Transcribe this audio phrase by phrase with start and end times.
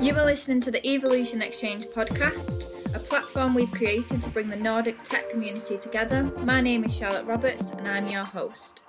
[0.00, 4.56] You are listening to the Evolution Exchange podcast, a platform we've created to bring the
[4.56, 6.22] Nordic tech community together.
[6.42, 8.80] My name is Charlotte Roberts and I'm your host.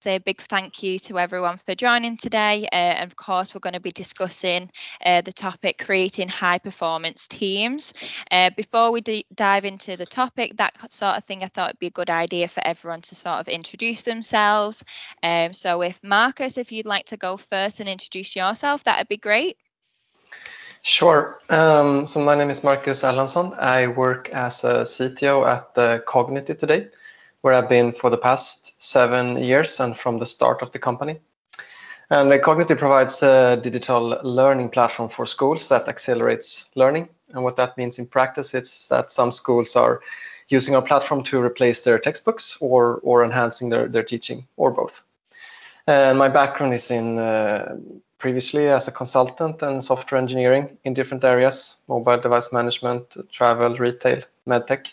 [0.00, 2.68] Say a big thank you to everyone for joining today.
[2.70, 4.70] Uh, and of course, we're going to be discussing
[5.04, 7.92] uh, the topic creating high performance teams.
[8.30, 11.80] Uh, before we d- dive into the topic, that sort of thing, I thought it'd
[11.80, 14.84] be a good idea for everyone to sort of introduce themselves.
[15.24, 19.16] Um, so, if Marcus, if you'd like to go first and introduce yourself, that'd be
[19.16, 19.56] great.
[20.88, 21.38] Sure.
[21.50, 23.54] Um, so my name is Marcus Erlandsson.
[23.58, 26.88] I work as a CTO at the Kognity today,
[27.42, 31.20] where I've been for the past seven years and from the start of the company.
[32.08, 37.10] And the Kognity provides a digital learning platform for schools that accelerates learning.
[37.34, 40.00] And what that means in practice is that some schools are
[40.48, 45.02] using our platform to replace their textbooks or, or enhancing their, their teaching, or both.
[45.86, 47.76] And my background is in uh,
[48.18, 54.22] previously as a consultant and software engineering in different areas mobile device management, travel, retail,
[54.46, 54.92] medtech.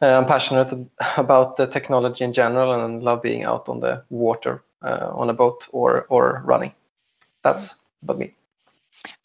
[0.00, 0.72] Uh, I'm passionate
[1.16, 5.34] about the technology in general and love being out on the water uh, on a
[5.34, 6.72] boat or, or running.
[7.42, 8.34] That's about me.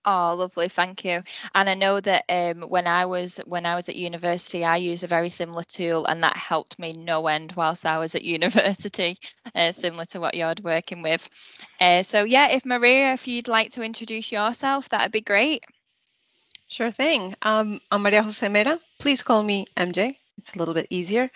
[0.05, 1.23] Oh, lovely, thank you.
[1.53, 5.03] And I know that um, when I was when I was at university, I used
[5.03, 9.17] a very similar tool, and that helped me no end whilst I was at university,
[9.55, 11.29] uh, similar to what you're working with.
[11.79, 15.63] Uh, so yeah, if Maria, if you'd like to introduce yourself, that'd be great.
[16.67, 17.35] Sure thing.
[17.41, 18.79] Um, I'm Maria Jose Mera.
[18.99, 20.15] Please call me MJ.
[20.37, 21.29] It's a little bit easier.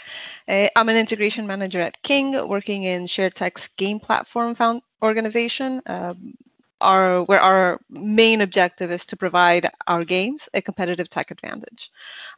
[0.47, 5.81] Uh, I'm an integration manager at King, working in shared text game platform found organization.
[5.85, 6.35] Um,
[6.83, 11.91] our where our main objective is to provide our games a competitive tech advantage.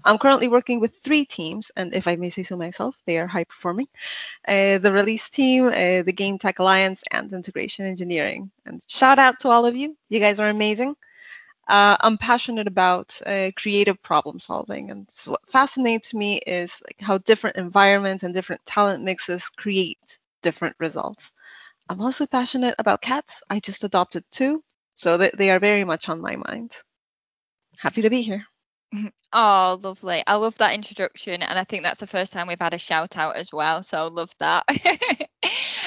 [0.06, 3.28] I'm currently working with three teams, and if I may say so myself, they are
[3.28, 3.88] high performing.
[4.48, 8.52] Uh, the release team, uh, the Game Tech Alliance, and integration engineering.
[8.66, 9.98] And shout out to all of you.
[10.10, 10.96] You guys are amazing.
[11.68, 17.02] Uh, I'm passionate about uh, creative problem solving, and so what fascinates me is like
[17.02, 21.32] how different environments and different talent mixes create different results.
[21.90, 23.44] I'm also passionate about cats.
[23.50, 24.64] I just adopted two,
[24.96, 26.76] so that they are very much on my mind.
[27.78, 28.46] Happy to be here.
[29.38, 30.24] Oh, lovely.
[30.28, 31.44] I love that introduction.
[31.44, 33.84] And I think that's the first time we've had a shout out as well.
[33.84, 34.64] So love that.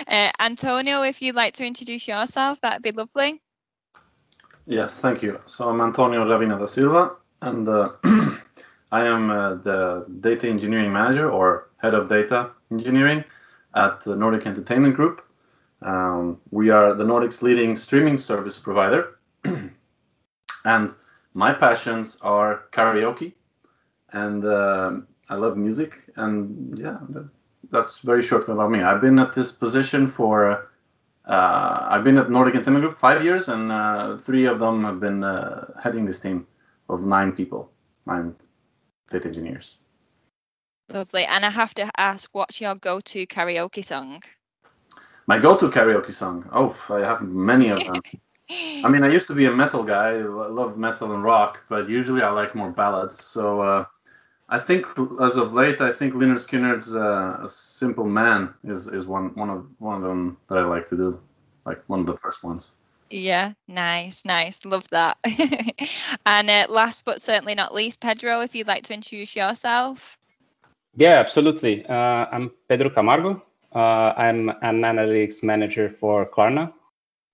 [0.07, 3.41] uh, Antonio, if you'd like to introduce yourself, that'd be lovely.
[4.67, 5.41] Yes, thank you.
[5.47, 7.93] So I'm Antonio Ravina da Silva, and uh,
[8.93, 13.25] I am uh, the data engineering manager or head of data engineering
[13.75, 15.25] at the Nordic Entertainment Group.
[15.83, 19.19] Um, we are the Nordic's leading streaming service provider.
[20.65, 20.95] and
[21.35, 23.33] my passions are karaoke
[24.13, 24.93] and uh,
[25.29, 25.95] I love music.
[26.17, 26.99] And yeah,
[27.71, 28.83] that's very short about me.
[28.83, 30.71] I've been at this position for,
[31.27, 35.01] uh, I've been at Nordic Entertainment Group five years, and uh, three of them have
[35.01, 36.47] been uh, heading this team
[36.89, 37.71] of nine people,
[38.07, 38.35] nine
[39.11, 39.79] data engineers.
[40.91, 41.25] Lovely.
[41.25, 44.23] And I have to ask, what's your go to karaoke song?
[45.29, 46.49] My go-to karaoke song.
[46.53, 48.01] Oh, I have many of them.
[48.83, 50.13] I mean, I used to be a metal guy.
[50.13, 53.23] I love metal and rock, but usually I like more ballads.
[53.23, 53.85] So uh,
[54.49, 54.87] I think,
[55.21, 59.51] as of late, I think Lynyrd Skynyrd's uh, "A Simple Man" is is one one
[59.51, 61.21] of one of them that I like to do,
[61.67, 62.75] like one of the first ones.
[63.11, 65.19] Yeah, nice, nice, love that.
[66.25, 70.17] and uh, last but certainly not least, Pedro, if you'd like to introduce yourself.
[70.97, 71.85] Yeah, absolutely.
[71.85, 73.43] Uh, I'm Pedro Camargo.
[73.75, 76.73] Uh, I'm an analytics manager for Klarna.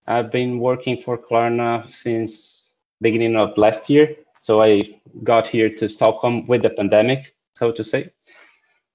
[0.07, 4.17] I've been working for Klarna since beginning of last year.
[4.41, 8.11] So I got here to Stockholm with the pandemic, so to say.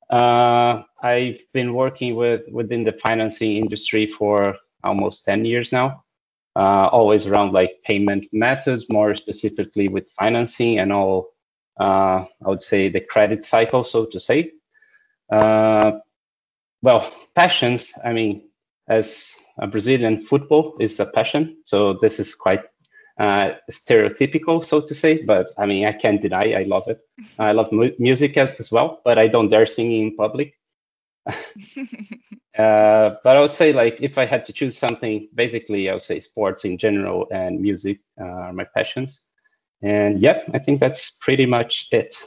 [0.10, 6.04] Uh, I've been working with within the financing industry for almost 10 years now,
[6.56, 11.30] uh, always around like payment methods, more specifically with financing and all,
[11.80, 14.52] uh, I would say the credit cycle, so to say.
[15.32, 16.00] Uh,
[16.82, 17.94] well, passions.
[18.04, 18.50] I mean,
[18.90, 21.56] as a Brazilian, football is a passion.
[21.64, 22.66] So this is quite
[23.18, 25.24] uh, stereotypical, so to say.
[25.24, 27.00] But I mean, I can't deny I love it.
[27.40, 30.54] I love mu- music as, as well, but I don't dare sing in public.
[31.28, 36.02] uh, but I would say, like, if I had to choose something, basically, I would
[36.02, 39.22] say sports in general and music are my passions.
[39.82, 42.18] And yeah, I think that's pretty much it.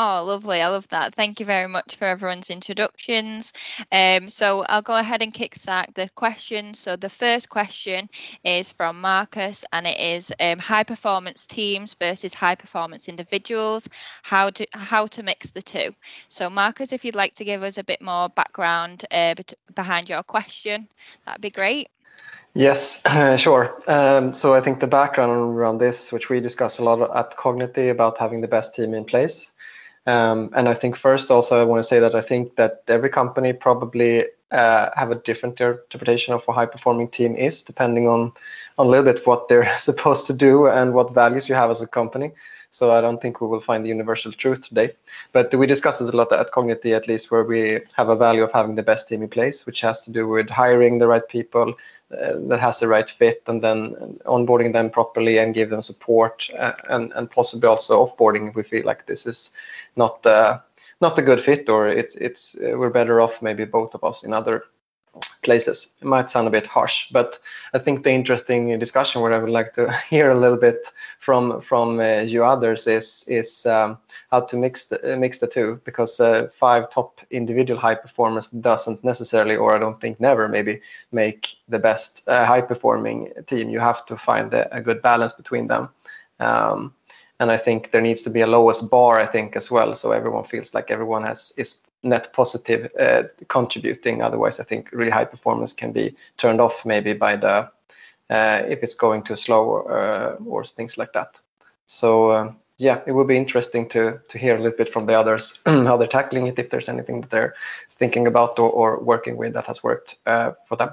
[0.00, 0.62] Oh, lovely.
[0.62, 1.12] I love that.
[1.12, 3.52] Thank you very much for everyone's introductions.
[3.90, 6.78] Um, so I'll go ahead and kickstart the questions.
[6.78, 8.08] So the first question
[8.44, 13.88] is from Marcus, and it is um, high performance teams versus high performance individuals.
[14.22, 15.90] How to how to mix the two.
[16.28, 19.34] So Marcus, if you'd like to give us a bit more background uh,
[19.74, 20.86] behind your question,
[21.26, 21.88] that'd be great.
[22.54, 23.02] Yes,
[23.36, 23.82] sure.
[23.90, 27.90] Um, so I think the background around this, which we discuss a lot at Kognity
[27.90, 29.50] about having the best team in place.
[30.08, 33.10] Um, and I think first also I want to say that I think that every
[33.10, 38.08] company probably uh, have a different interpretation of what a high performing team is, depending
[38.08, 38.32] on,
[38.78, 41.82] on a little bit what they're supposed to do and what values you have as
[41.82, 42.32] a company.
[42.70, 44.94] So I don't think we will find the universal truth today.
[45.32, 48.42] But we discuss this a lot at Kognity, at least, where we have a value
[48.42, 51.26] of having the best team in place, which has to do with hiring the right
[51.26, 51.74] people
[52.12, 56.48] uh, that has the right fit, and then onboarding them properly and give them support,
[56.58, 59.52] uh, and and possibly also offboarding if we feel like this is
[59.96, 60.58] not uh,
[61.00, 64.24] not a good fit, or it's it's uh, we're better off maybe both of us
[64.24, 64.64] in other
[65.42, 65.88] places.
[66.00, 67.38] It might sound a bit harsh, but
[67.74, 71.60] I think the interesting discussion where I would like to hear a little bit from
[71.60, 73.98] from uh, you others is is um,
[74.30, 78.48] how to mix the uh, mix the two because uh, five top individual high performers
[78.48, 80.80] doesn't necessarily, or I don't think never maybe
[81.12, 83.70] make the best uh, high performing team.
[83.70, 85.88] You have to find a, a good balance between them.
[86.40, 86.94] Um,
[87.40, 90.10] and I think there needs to be a lowest bar, I think, as well, so
[90.10, 94.22] everyone feels like everyone has is net positive uh, contributing.
[94.22, 97.70] Otherwise, I think really high performance can be turned off maybe by the
[98.30, 101.40] uh, if it's going too slow or, uh, or things like that.
[101.86, 105.14] So uh, yeah, it would be interesting to to hear a little bit from the
[105.14, 107.54] others how they're tackling it, if there's anything that they're
[107.90, 110.90] thinking about or, or working with that has worked uh, for them.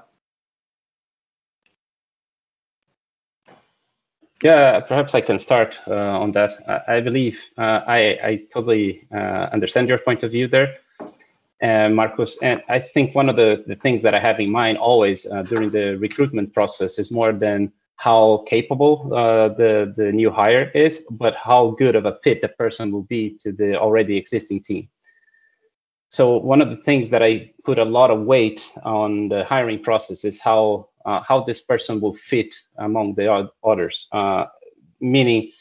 [4.43, 6.51] Yeah, perhaps I can start uh, on that.
[6.67, 10.75] I, I believe uh, I, I totally uh, understand your point of view there
[11.65, 12.37] uh, Marcus.
[12.41, 15.41] And I think one of the, the things that I have in mind always uh,
[15.43, 21.07] during the recruitment process is more than how capable uh, the, the new hire is,
[21.11, 24.89] but how good of a fit the person will be to the already existing team.
[26.09, 29.81] So one of the things that I put a lot of weight on the hiring
[29.81, 34.07] process is how uh, how this person will fit among the others.
[34.11, 34.45] Uh,
[34.99, 35.51] meaning,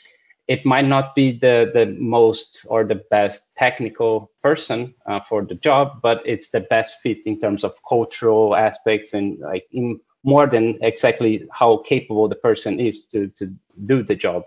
[0.47, 5.55] it might not be the the most or the best technical person uh, for the
[5.55, 10.47] job but it's the best fit in terms of cultural aspects and like in more
[10.47, 13.55] than exactly how capable the person is to to
[13.87, 14.45] do the job.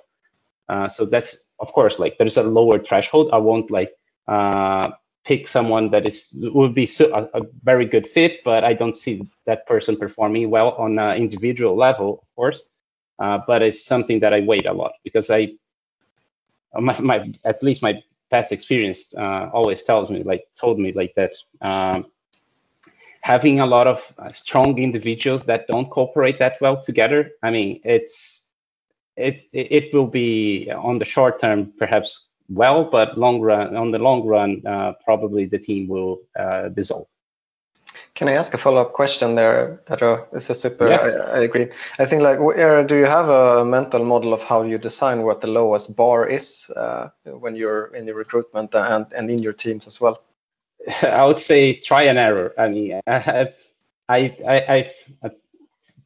[0.67, 3.29] Uh, so that's of course like there's a lower threshold.
[3.31, 3.91] I won't like
[4.27, 4.89] uh,
[5.23, 9.21] pick someone that is would be a, a, very good fit but i don't see
[9.45, 12.65] that person performing well on an individual level of course.
[13.19, 15.49] Uh, but it's something that i wait a lot because i
[16.79, 21.13] my, my at least my past experience uh, always tells me like told me like
[21.15, 22.05] that um,
[23.21, 27.79] having a lot of uh, strong individuals that don't cooperate that well together i mean
[27.83, 28.47] it's
[29.15, 33.99] it it will be on the short term perhaps well but long run on the
[33.99, 37.07] long run uh, probably the team will uh, dissolve
[38.17, 40.27] can I ask a follow-up question there, Pedro?
[40.33, 40.89] This is super.
[40.89, 41.15] Yes.
[41.15, 41.69] I, I, agree.
[41.99, 45.39] I think like, where, do you have a mental model of how you design what
[45.39, 49.85] the lowest bar is uh, when you're in your recruitment and and in your teams
[49.85, 50.23] as well?
[51.03, 52.55] I would say try and error.
[52.57, 53.53] I mean, I have,
[54.09, 54.91] I, I,
[55.21, 55.35] I've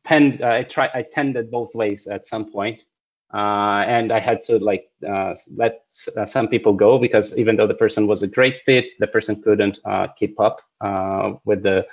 [0.04, 2.84] penned, I try, I tended both ways at some point.
[3.34, 5.86] Uh, and I had to like uh, let
[6.18, 9.42] uh, some people go because even though the person was a great fit, the person
[9.42, 11.88] couldn't uh, keep up uh, with the,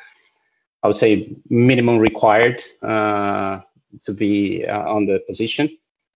[0.82, 3.60] I would say, minimum required uh,
[4.02, 5.68] to be on the position.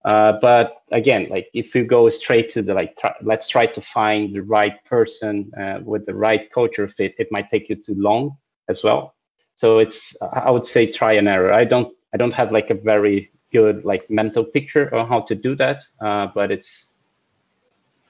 [0.03, 4.43] but again, like if you go straight to the like, let's try to find the
[4.43, 5.51] right person
[5.85, 8.35] with the right culture fit, it might take you too long
[8.67, 9.15] as well.
[9.55, 11.53] So it's, I would say, try and error.
[11.53, 15.35] I don't, I don't have like a very good like mental picture on how to
[15.35, 16.93] do that, uh, but it's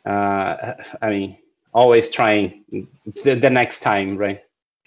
[0.05, 1.37] uh, I mean
[1.73, 2.63] always trying
[3.23, 4.41] the, the next time, right?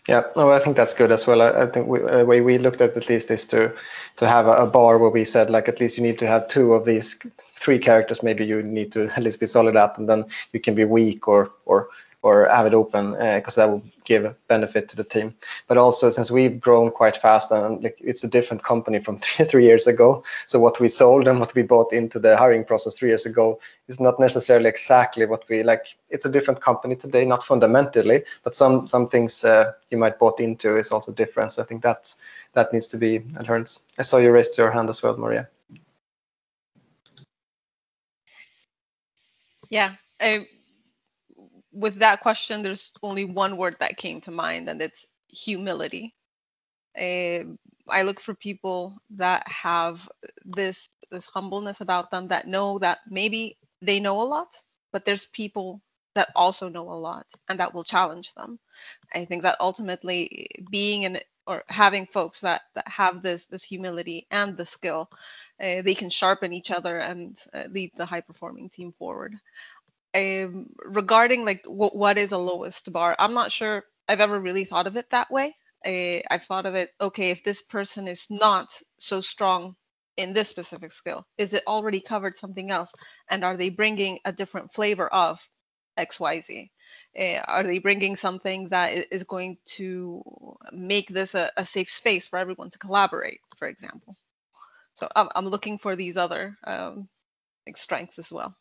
[0.08, 1.42] Yeah, no, I think that's good as well.
[1.42, 3.72] I, I think we, the way we looked at at least is to
[4.16, 6.46] to have a, a, bar where we said like at least you need to have
[6.46, 7.18] two of these
[7.54, 8.22] three characters.
[8.22, 11.26] Maybe you need to at least be solid at, and then you can be weak
[11.26, 11.88] or or
[12.26, 15.32] or have it open because uh, that will give benefit to the team.
[15.68, 19.46] But also since we've grown quite fast and like, it's a different company from three,
[19.46, 20.24] three years ago.
[20.46, 23.60] So what we sold and what we bought into the hiring process three years ago
[23.86, 25.86] is not necessarily exactly what we like.
[26.10, 30.40] It's a different company today, not fundamentally, but some some things uh, you might bought
[30.40, 31.52] into is also different.
[31.52, 32.12] So I think that
[32.54, 33.78] that needs to be learned.
[33.98, 35.48] I saw you raised your hand as well, Maria.
[39.70, 40.48] Yeah, I
[41.76, 46.14] with that question, there's only one word that came to mind, and it's humility.
[46.98, 47.44] Uh,
[47.88, 50.08] I look for people that have
[50.44, 54.48] this this humbleness about them that know that maybe they know a lot,
[54.92, 55.82] but there's people
[56.14, 58.58] that also know a lot and that will challenge them.
[59.14, 64.26] I think that ultimately being in or having folks that, that have this this humility
[64.30, 65.10] and the skill,
[65.62, 69.34] uh, they can sharpen each other and uh, lead the high performing team forward.
[70.14, 74.64] Um, regarding like w- what is a lowest bar, I'm not sure I've ever really
[74.64, 75.54] thought of it that way.
[75.84, 79.76] Uh, I've thought of it, okay, if this person is not so strong
[80.16, 82.90] in this specific skill, is it already covered something else?
[83.30, 85.48] And are they bringing a different flavor of
[85.98, 86.70] XYZ?
[87.18, 90.22] Uh, are they bringing something that is going to
[90.72, 94.16] make this a, a, safe space for everyone to collaborate, for example?
[94.94, 97.08] So I'm, I'm looking for these other um,
[97.66, 98.56] like strengths as well.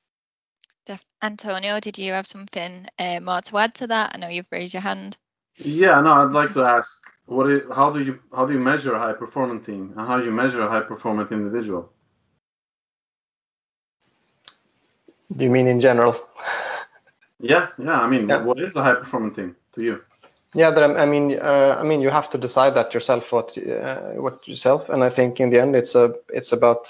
[1.21, 4.11] Antonio, did you have something uh, more to add to that?
[4.13, 5.17] I know you've raised your hand.
[5.57, 7.49] Yeah, no, I'd like to ask, what?
[7.49, 10.25] Is, how do you how do you measure a high performing team, and how do
[10.25, 11.91] you measure a high performing individual?
[15.35, 16.15] Do you mean in general?
[17.39, 17.99] Yeah, yeah.
[17.99, 18.43] I mean, yeah.
[18.43, 20.01] what is a high performing team to you?
[20.53, 23.31] Yeah, that I mean, uh, I mean, you have to decide that yourself.
[23.33, 26.87] What, uh, what yourself, and I think in the end, it's a, it's about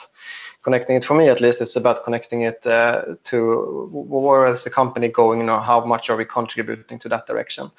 [0.66, 1.06] connecting it.
[1.06, 5.46] For me, at least, it's about connecting it uh, to where is the company going,
[5.46, 7.72] know, how much are we contributing to that direction,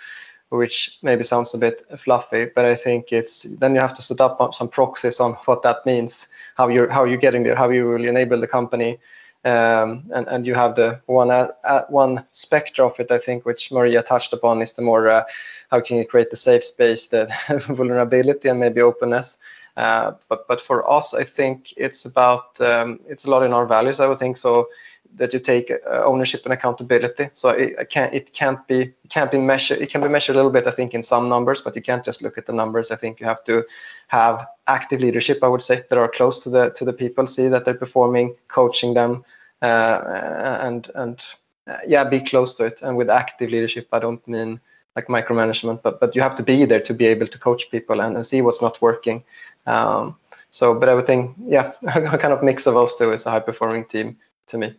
[0.49, 4.21] which maybe sounds a bit fluffy, but I think it's then you have to set
[4.21, 7.87] up some proxies on what that means, how you're how you're getting there, how you
[7.88, 8.99] will enable the company
[9.47, 13.71] um, and, and you have the one uh, one spectra of it, I think, which
[13.71, 15.23] Maria touched upon, is the more uh,
[15.71, 17.33] how can you create the safe space, the
[17.69, 19.38] vulnerability, and maybe openness.
[19.76, 23.66] Uh, but but for us, I think it's about um, it's a lot in our
[23.66, 24.00] values.
[24.00, 24.68] I would think so
[25.16, 27.28] that you take uh, ownership and accountability.
[27.33, 29.80] So it, can't it can't be can't be measured.
[29.80, 32.04] It can be measured a little bit, I think, in some numbers, but you can't
[32.04, 32.90] just look at the numbers.
[32.90, 33.64] I think you have to
[34.09, 35.42] have active leadership.
[35.42, 38.35] I would say that are close to the to the people, see that they're performing,
[38.49, 39.25] coaching them,
[39.62, 41.23] uh, and and
[41.66, 42.83] uh, yeah, be close to it.
[42.83, 44.61] And with active leadership, I don't mean
[44.97, 48.00] like micromanagement, but but you have to be there to be able to coach people
[48.00, 49.25] and, and see what's not working.
[49.66, 50.16] Um,
[50.50, 53.85] so, but everything, yeah, a kind of mix of those two is a high performing
[53.85, 54.75] team to me,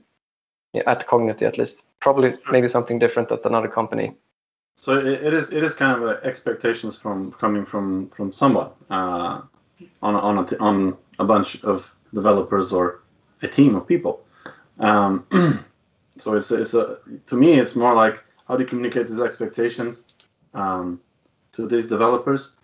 [0.74, 1.84] yeah, at Kognity at least.
[2.00, 4.16] Probably maybe something different at another company.
[4.76, 9.42] So it is it is kind of expectations from coming from from someone uh,
[10.04, 13.02] on on a, on a bunch of developers or
[13.42, 14.24] a team of people.
[14.80, 15.26] Um,
[16.18, 20.06] so it's it's a to me it's more like how do you communicate these expectations
[20.54, 21.02] um,
[21.54, 22.56] to these developers?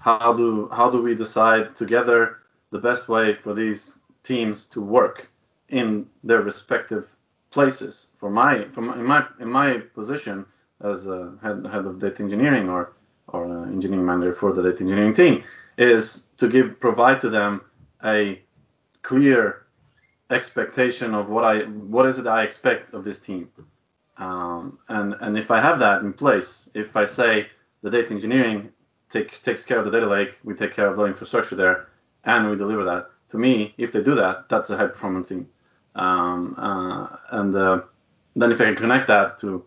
[0.00, 2.38] How do how do we decide together
[2.70, 5.30] the best way for these teams to work
[5.68, 7.14] in their respective
[7.50, 8.12] places?
[8.16, 10.46] For my from in my in my position
[10.80, 12.92] as a head head of data engineering or
[13.28, 15.42] or engineering manager for the data engineering team
[15.76, 17.60] is to give provide to them
[18.02, 18.40] a
[19.02, 19.66] clear
[20.30, 21.60] expectation of what I
[21.94, 23.50] what is it I expect of this team.
[24.16, 27.48] Um, and and if I have that in place, if I say
[27.82, 28.72] the data engineering
[29.10, 31.88] take, takes care of the data lake, we take care of the infrastructure there,
[32.24, 33.10] and we deliver that.
[33.30, 35.48] To me, if they do that, that's a high performance team.
[35.94, 37.82] Um, uh, and uh,
[38.36, 39.64] then if I can connect that to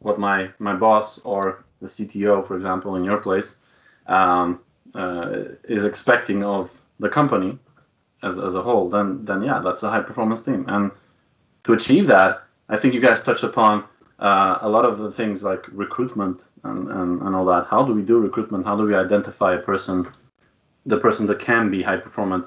[0.00, 3.64] what my my boss or the CTO, for example, in your place,
[4.06, 4.60] um,
[4.94, 7.58] uh, is expecting of the company,
[8.22, 10.64] as, as a whole, then then yeah, that's a high performance team.
[10.68, 10.90] And
[11.64, 13.84] to achieve that, I think you guys touched upon
[14.22, 17.66] uh, a lot of the things like recruitment and, and, and all that.
[17.66, 18.64] How do we do recruitment?
[18.64, 20.08] How do we identify a person,
[20.86, 22.46] the person that can be high performant?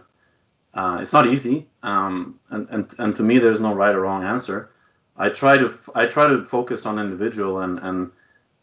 [0.74, 4.26] Uh, it's not easy, um, and, and and to me, there's no right or wrong
[4.26, 4.70] answer.
[5.18, 8.12] I try to I try to focus on individual and and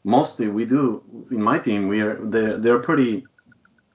[0.05, 3.25] mostly we do in my team we are they're they're pretty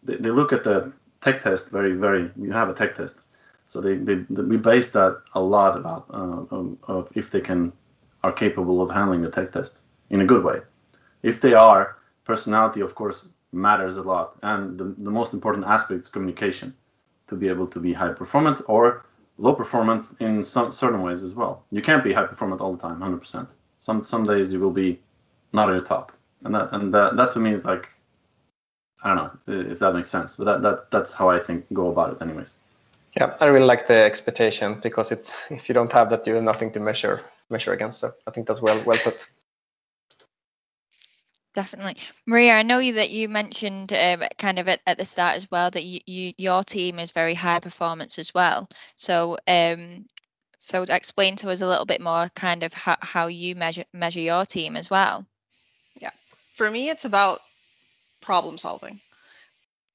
[0.03, 3.23] they, they look at the tech test very very you have a tech test
[3.65, 7.41] so they, they, they we base that a lot about uh, of, of, if they
[7.41, 7.73] can
[8.27, 9.73] are capable of handling the tech test
[10.09, 10.59] in a good way.
[11.23, 11.97] If they are
[12.31, 13.19] personality of course
[13.51, 14.37] matters a lot.
[14.43, 16.75] And the, the most important aspect is communication
[17.27, 19.05] to be able to be high performant or
[19.37, 21.63] low performant in some certain ways as well.
[21.71, 23.47] You can't be high performant all the time 100%
[23.79, 24.99] some some days you will be
[25.53, 26.11] not at the top.
[26.43, 27.89] And that and that, that to me is like
[29.03, 31.89] I don't know if that makes sense, but that, that that's how I think go
[31.89, 32.55] about it, anyways.
[33.15, 36.43] Yeah, I really like the expectation because it's if you don't have that, you have
[36.43, 37.99] nothing to measure measure against.
[37.99, 39.27] So I think that's well well put.
[41.53, 42.53] Definitely, Maria.
[42.53, 45.71] I know you that you mentioned um, kind of at, at the start as well
[45.71, 48.69] that you, you your team is very high performance as well.
[48.95, 50.05] So um,
[50.59, 54.19] so explain to us a little bit more, kind of how, how you measure measure
[54.19, 55.25] your team as well.
[55.99, 56.11] Yeah,
[56.53, 57.39] for me, it's about
[58.21, 58.99] problem solving.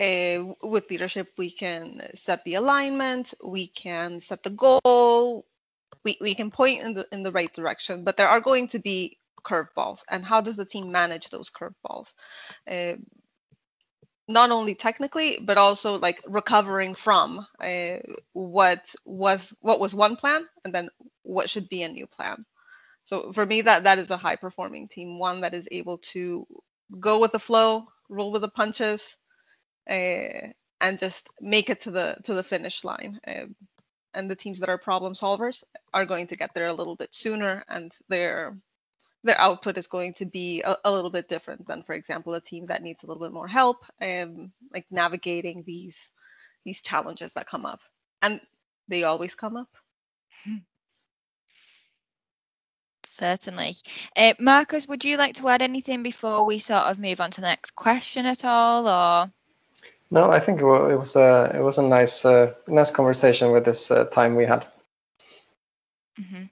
[0.00, 5.44] Uh, with leadership, we can set the alignment, we can set the goal,
[6.04, 8.78] we, we can point in the in the right direction, but there are going to
[8.78, 10.02] be curveballs.
[10.11, 12.14] And how does the team manage those curveballs?
[12.71, 12.94] Uh,
[14.28, 17.97] not only technically but also like recovering from uh,
[18.32, 20.88] what was what was one plan and then
[21.23, 22.44] what should be a new plan.
[23.04, 26.47] So for me that that is a high performing team one that is able to
[27.00, 29.16] go with the flow roll with the punches
[29.90, 33.18] uh, and just make it to the to the finish line.
[33.26, 33.47] Uh,
[34.14, 37.14] and the teams that are problem solvers are going to get there a little bit
[37.14, 38.57] sooner and their
[39.25, 42.40] their output is going to be a, a, little bit different than for example a
[42.40, 46.11] team that needs a little bit more help um, like navigating these
[46.64, 47.81] these challenges that come up.
[48.21, 48.40] And
[48.88, 49.69] they always come up.
[53.04, 53.75] Certainly.
[54.16, 57.40] Uh, marcus would you like to add anything before we sort of move on to
[57.40, 59.31] the next question at all or
[60.12, 63.90] no i think it was a it was a nice uh, nice conversation with this
[63.90, 64.66] uh, time we had
[66.21, 66.45] mm-hmm.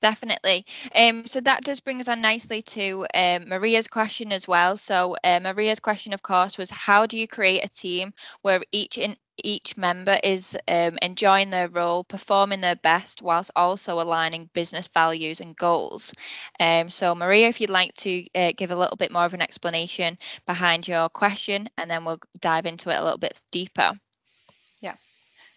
[0.00, 0.64] Definitely.
[0.94, 4.76] Um, so that does bring us on nicely to um, Maria's question as well.
[4.76, 8.12] So uh, Maria's question, of course, was how do you create a team
[8.42, 14.00] where each in each member is um, enjoying their role, performing their best, whilst also
[14.00, 16.12] aligning business values and goals.
[16.60, 19.42] Um, so Maria, if you'd like to uh, give a little bit more of an
[19.42, 23.92] explanation behind your question, and then we'll dive into it a little bit deeper.
[24.80, 24.94] Yeah,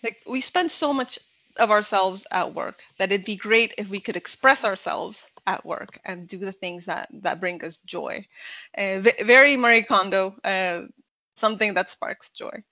[0.04, 1.20] like we spend so much
[1.58, 6.00] of ourselves at work that it'd be great if we could express ourselves at work
[6.06, 8.26] and do the things that that bring us joy
[8.78, 10.82] uh, very marie kondo uh,
[11.36, 12.64] something that sparks joy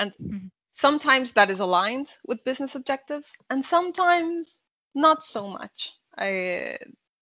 [0.00, 0.46] and mm-hmm.
[0.74, 4.60] sometimes that is aligned with business objectives and sometimes
[4.94, 6.78] not so much I,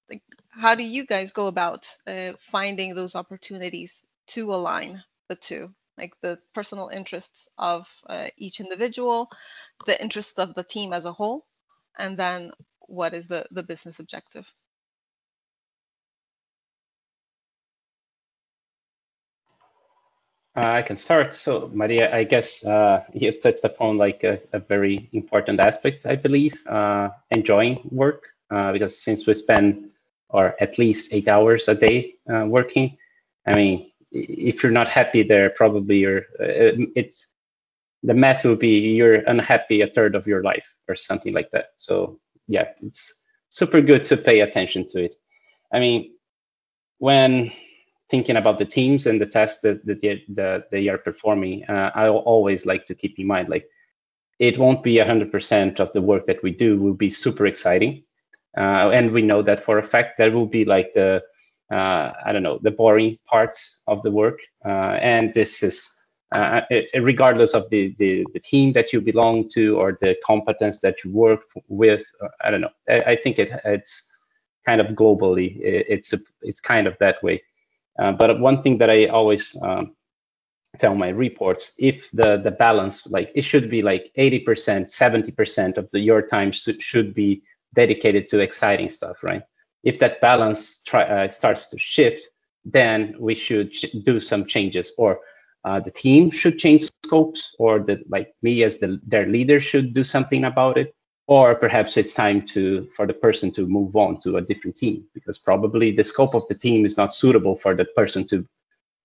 [0.08, 5.74] like how do you guys go about uh, finding those opportunities to align the two
[5.98, 9.28] like the personal interests of uh, each individual,
[9.86, 11.44] the interests of the team as a whole,
[11.98, 14.50] and then what is the, the business objective.
[20.58, 21.34] I can start.
[21.34, 26.16] So, Maria, I guess uh, you touched upon like a, a, very important aspect, I
[26.16, 28.24] believe, uh, enjoying work.
[28.50, 29.90] Uh, because since we spend,
[30.30, 32.96] or at least eight hours a day uh, working,
[33.46, 36.22] I mean, if you're not happy there, probably you're.
[36.40, 37.34] Uh, it's
[38.02, 41.70] the math will be you're unhappy a third of your life or something like that.
[41.76, 45.16] So yeah, it's super good to pay attention to it.
[45.72, 46.14] I mean,
[46.98, 47.52] when
[48.10, 51.90] thinking about the teams and the tasks that, that, they, that they are performing, uh,
[51.94, 53.66] I always like to keep in mind like
[54.38, 58.04] it won't be 100% of the work that we do will be super exciting.
[58.56, 61.22] Uh, and we know that for a fact that will be like the
[61.70, 64.38] uh, I don't know, the boring parts of the work.
[64.64, 65.90] Uh, and this is
[66.32, 70.78] uh, it, regardless of the, the, the team that you belong to or the competence
[70.80, 72.02] that you work with.
[72.42, 72.70] I don't know.
[72.88, 74.10] I, I, think it it's
[74.66, 77.42] kind of globally it, it's a, it's kind of that way.
[77.98, 79.94] Uh, but one thing that I always um,
[80.78, 85.90] tell my reports, if the the balance like it should be like 80%, 70% of
[85.90, 87.42] the your time should, should be
[87.74, 89.42] dedicated to exciting stuff, right?
[89.84, 92.28] if that balance try, uh, starts to shift,
[92.64, 95.20] then we should sh- do some changes, or
[95.64, 99.92] uh, the team should change scopes, or the like me as the, their leader should
[99.92, 100.94] do something about it,
[101.28, 105.04] or perhaps it's time to for the person to move on to a different team
[105.14, 108.44] because probably the scope of the team is not suitable for the person to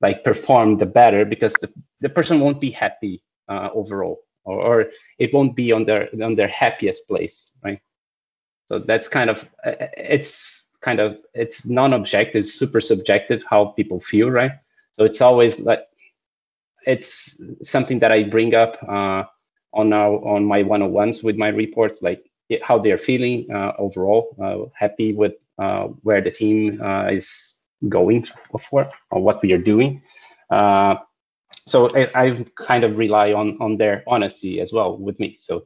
[0.01, 4.91] like perform the better because the, the person won't be happy uh, overall or, or
[5.19, 7.79] it won't be on their on their happiest place right
[8.65, 14.51] so that's kind of it's kind of it's non-objective, super subjective how people feel, right?
[14.91, 15.87] So it's always like
[16.85, 19.23] it's something that I bring up uh,
[19.73, 22.23] on our on my one-on-ones with my reports, like
[22.61, 27.55] how they're feeling uh, overall, uh, happy with uh, where the team is
[27.89, 28.27] going
[28.59, 30.01] for or what we are doing.
[31.65, 35.33] So I, I, kind of rely on on their honesty as well with me.
[35.33, 35.65] So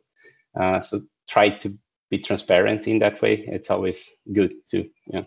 [0.81, 1.77] so try to
[2.09, 5.23] be transparent in that way, it's always good to yeah.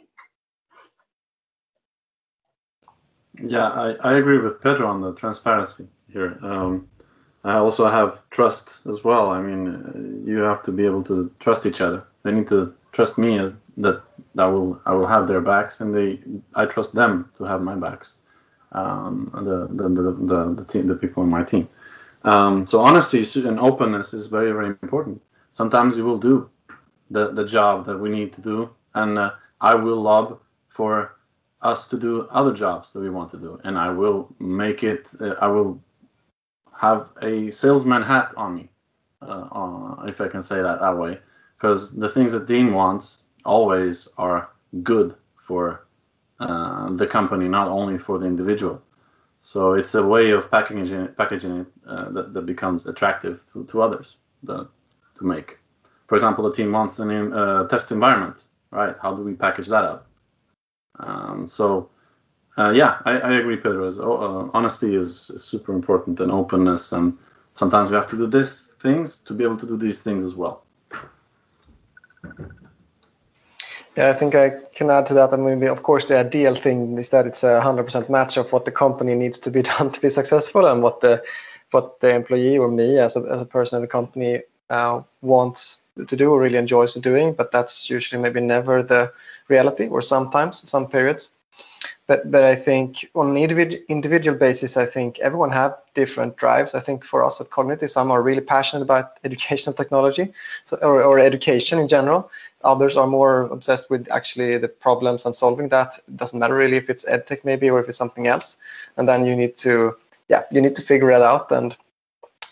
[3.42, 6.38] Yeah, I, I agree with Pedro on the transparency here.
[6.42, 6.88] Um,
[7.44, 9.30] I also have trust as well.
[9.30, 12.04] I mean, uh, you have to be able to trust each other.
[12.22, 14.02] They need to trust me as that
[14.36, 16.20] I will I will have their backs, and they
[16.54, 18.16] I trust them to have my backs.
[18.72, 21.68] Um, the, the, the the the team, the people in my team.
[22.22, 25.22] Um, so honesty and openness is very very important.
[25.50, 26.50] Sometimes you will do
[27.10, 31.16] the the job that we need to do, and uh, I will lob for
[31.62, 35.08] us to do other jobs that we want to do, and I will make it.
[35.20, 35.80] Uh, I will
[36.80, 38.70] have a salesman hat on me,
[39.20, 41.18] uh, if I can say that that way,
[41.56, 44.48] because the things that Dean wants always are
[44.82, 45.86] good for
[46.38, 48.82] uh, the company, not only for the individual.
[49.40, 53.82] So it's a way of packaging packaging it uh, that, that becomes attractive to, to
[53.82, 54.66] others the,
[55.16, 55.58] to make.
[56.06, 58.96] For example, the team wants a uh, test environment, right?
[59.02, 60.06] How do we package that up?
[60.98, 61.90] Um, so
[62.60, 63.88] uh, yeah, I, I, agree, Pedro.
[63.88, 67.16] Uh, honesty is, is super important and openness, and
[67.54, 70.34] sometimes we have to do these things to be able to do these things as
[70.36, 70.62] well.
[73.96, 75.32] Yeah, I think I can add to that.
[75.32, 78.36] I mean, the, of course, the ideal thing is that it's a hundred percent match
[78.36, 81.22] of what the company needs to be done to be successful, and what the
[81.70, 85.82] what the employee or me as a as a person in the company uh, wants
[86.06, 87.32] to do or really enjoys doing.
[87.32, 89.12] But that's usually maybe never the
[89.48, 91.30] reality, or sometimes some periods
[92.06, 96.74] but but I think on an individual individual basis, I think everyone have different drives.
[96.74, 100.32] I think for us at Kognity, some are really passionate about educational technology,
[100.64, 102.30] so or, or education in general.
[102.64, 105.98] Others are more obsessed with actually the problems and solving that.
[106.08, 108.58] It doesn't matter really if it's edtech maybe or if it's something else.
[108.96, 109.96] And then you need to
[110.28, 111.76] yeah you need to figure it out and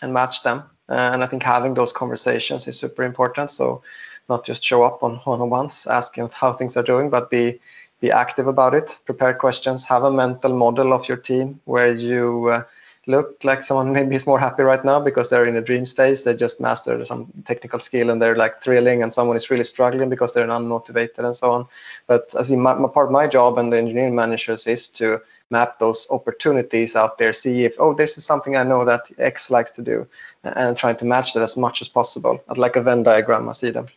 [0.01, 0.63] and match them.
[0.87, 3.51] And I think having those conversations is super important.
[3.51, 3.83] So
[4.29, 7.59] not just show up on one-on-ones asking how things are doing, but be
[7.99, 12.47] be active about it, prepare questions, have a mental model of your team where you
[12.47, 12.63] uh,
[13.07, 16.23] look like someone maybe is more happy right now because they're in a dream space.
[16.23, 20.09] They just mastered some technical skill and they're like thrilling, and someone is really struggling
[20.09, 21.67] because they're unmotivated and so on.
[22.07, 25.79] But as my, my part of my job and the engineering managers is to map
[25.79, 29.71] those opportunities out there, see if oh this is something I know that X likes
[29.71, 30.07] to do,
[30.43, 33.49] and trying to match that as much as possible, I'd like a Venn diagram.
[33.49, 33.87] I see them.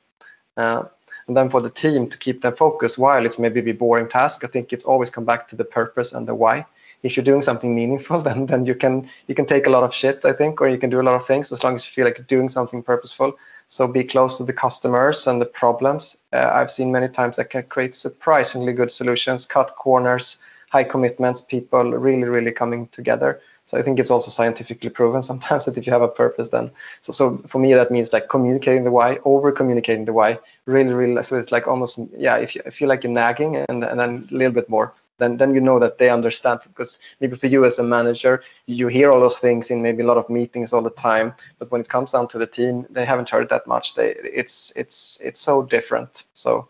[0.57, 0.85] Uh,
[1.27, 4.45] and then for the team to keep their focus while it's maybe a boring task,
[4.45, 6.67] I think it's always come back to the purpose and the why.
[7.03, 9.95] If you're doing something meaningful, then then you can you can take a lot of
[9.95, 11.93] shit, I think, or you can do a lot of things as long as you
[11.93, 13.37] feel like you're doing something purposeful.
[13.69, 16.23] So be close to the customers and the problems.
[16.33, 21.41] Uh, I've seen many times that can create surprisingly good solutions, cut corners, high commitments,
[21.41, 23.41] people really, really coming together.
[23.66, 26.70] So I think it's also scientifically proven sometimes that if you have a purpose, then
[27.01, 30.92] so so for me that means like communicating the why, over communicating the why, really,
[30.92, 31.22] really.
[31.22, 32.37] So it's like almost yeah.
[32.37, 35.55] If you feel like you're nagging and and then a little bit more, then then
[35.55, 39.20] you know that they understand because maybe for you as a manager, you hear all
[39.20, 42.12] those things in maybe a lot of meetings all the time, but when it comes
[42.12, 43.94] down to the team, they haven't heard that much.
[43.94, 46.25] They it's it's it's so different.
[46.33, 46.68] So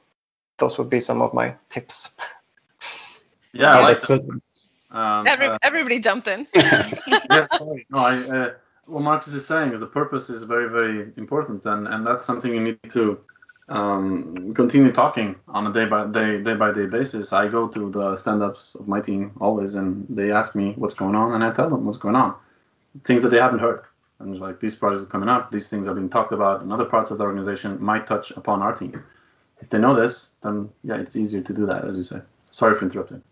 [0.58, 2.10] those would be some of my tips.
[3.52, 4.40] Yeah, I like that.
[4.92, 6.46] Um, Every, uh, everybody jumped in.
[6.54, 7.86] yeah, sorry.
[7.90, 8.50] No, I, uh,
[8.86, 12.52] what Marcus is saying is the purpose is very, very important, and, and that's something
[12.52, 13.18] you need to
[13.68, 17.32] um, continue talking on a day by day, day by day basis.
[17.32, 21.14] I go to the stand-ups of my team always, and they ask me what's going
[21.14, 22.34] on, and I tell them what's going on,
[23.04, 23.84] things that they haven't heard.
[24.18, 26.70] And it's like these projects are coming up, these things are being talked about, and
[26.70, 29.02] other parts of the organization might touch upon our team.
[29.60, 32.20] If they know this, then yeah, it's easier to do that, as you say.
[32.38, 33.22] Sorry for interrupting.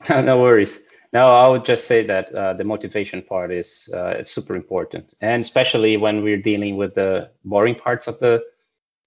[0.10, 0.82] no worries.
[1.12, 5.40] No, I would just say that uh, the motivation part is uh, super important, and
[5.40, 8.42] especially when we're dealing with the boring parts of the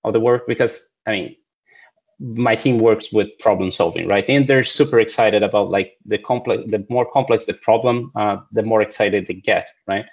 [0.03, 0.47] of the work.
[0.47, 1.35] Because I mean,
[2.19, 4.27] my team works with problem solving, right?
[4.29, 6.63] And they're super excited about like the complex.
[6.67, 10.05] The more complex the problem, uh, the more excited they get, right?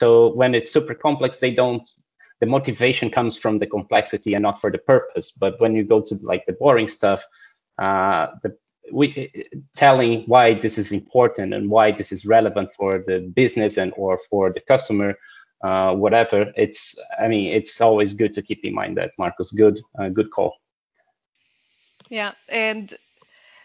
[0.00, 1.86] So when it's super complex, they don't.
[2.40, 5.32] The motivation comes from the complexity and not for the purpose.
[5.32, 7.22] But when you go to like the boring stuff,
[7.78, 8.56] uh, the
[8.92, 13.92] we telling why this is important and why this is relevant for the business and
[13.96, 15.14] or for the customer
[15.64, 19.80] uh, whatever it's i mean it's always good to keep in mind that marcus good
[19.98, 20.54] uh, good call.
[22.10, 22.94] Yeah and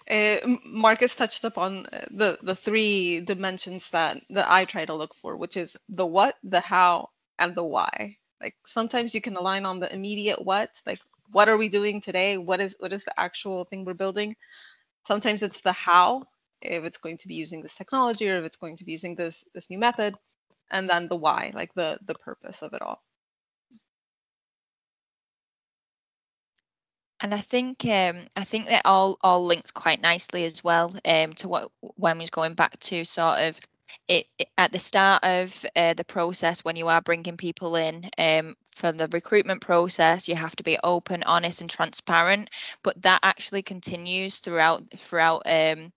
[0.10, 5.14] uh, marcus touched upon uh, the the three dimensions that that i try to look
[5.14, 7.10] for which is the what the how
[7.40, 8.18] and the why.
[8.42, 12.38] Like sometimes you can align on the immediate what like what are we doing today?
[12.38, 14.36] What is what is the actual thing we're building
[15.08, 16.24] Sometimes it's the how,
[16.62, 19.16] if it's going to be using this technology or if it's going to be using
[19.16, 20.16] this this new method,
[20.72, 23.02] and then the why, like the the purpose of it all.
[27.20, 31.34] And I think um, I think that all all linked quite nicely as well um,
[31.36, 33.60] to what when was going back to sort of
[34.08, 34.28] it,
[34.58, 38.92] at the start of uh, the process when you are bringing people in um, for
[38.92, 42.50] the recruitment process you have to be open honest and transparent.
[42.84, 45.92] But that actually continues throughout throughout um,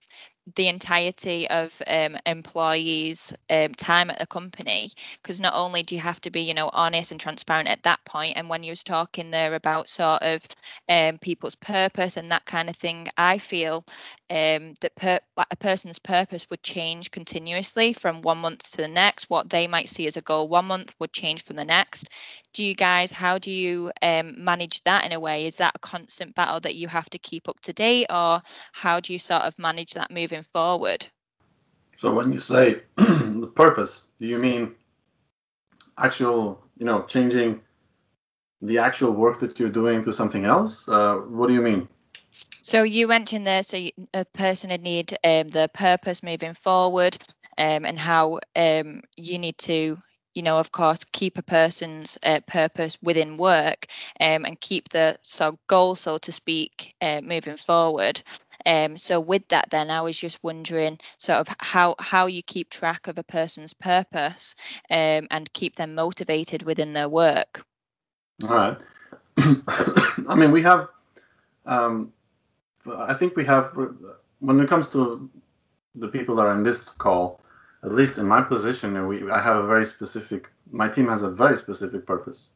[0.55, 4.89] the entirety of um, employees' um, time at the company,
[5.21, 8.03] because not only do you have to be, you know, honest and transparent at that
[8.05, 10.41] point, and when you was talking there about sort of
[10.89, 13.85] um, people's purpose and that kind of thing, I feel
[14.29, 18.87] um, that per- like a person's purpose would change continuously from one month to the
[18.87, 19.29] next.
[19.29, 22.09] What they might see as a goal one month would change from the next.
[22.53, 25.45] Do you guys, how do you um, manage that in a way?
[25.45, 28.41] Is that a constant battle that you have to keep up to date, or
[28.73, 31.07] how do you sort of manage that moving forward?
[31.95, 34.75] So when you say the purpose, do you mean
[35.97, 37.61] actual, you know, changing
[38.61, 40.87] the actual work that you're doing to something else?
[40.87, 41.87] Uh, what do you mean?
[42.61, 43.77] So you mentioned there, so
[44.13, 47.17] a person would need um, the purpose moving forward,
[47.57, 49.97] um, and how um, you need to,
[50.35, 53.85] you know, of course, keep a person's uh, purpose within work,
[54.19, 58.21] um, and keep the so goal, so to speak, uh, moving forward.
[58.67, 62.69] Um, so with that, then I was just wondering, sort of how how you keep
[62.69, 64.53] track of a person's purpose
[64.91, 67.65] um, and keep them motivated within their work.
[68.43, 68.77] All right.
[69.37, 70.89] I mean, we have
[71.65, 72.13] um,
[72.95, 73.75] I think we have,
[74.39, 75.29] when it comes to
[75.95, 77.41] the people that are in this call,
[77.83, 80.49] at least in my position, we I have a very specific.
[80.71, 82.49] My team has a very specific purpose.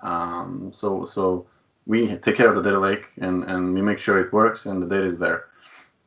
[0.00, 1.46] Um, so so
[1.86, 4.82] we take care of the data lake and and we make sure it works and
[4.82, 5.46] the data is there.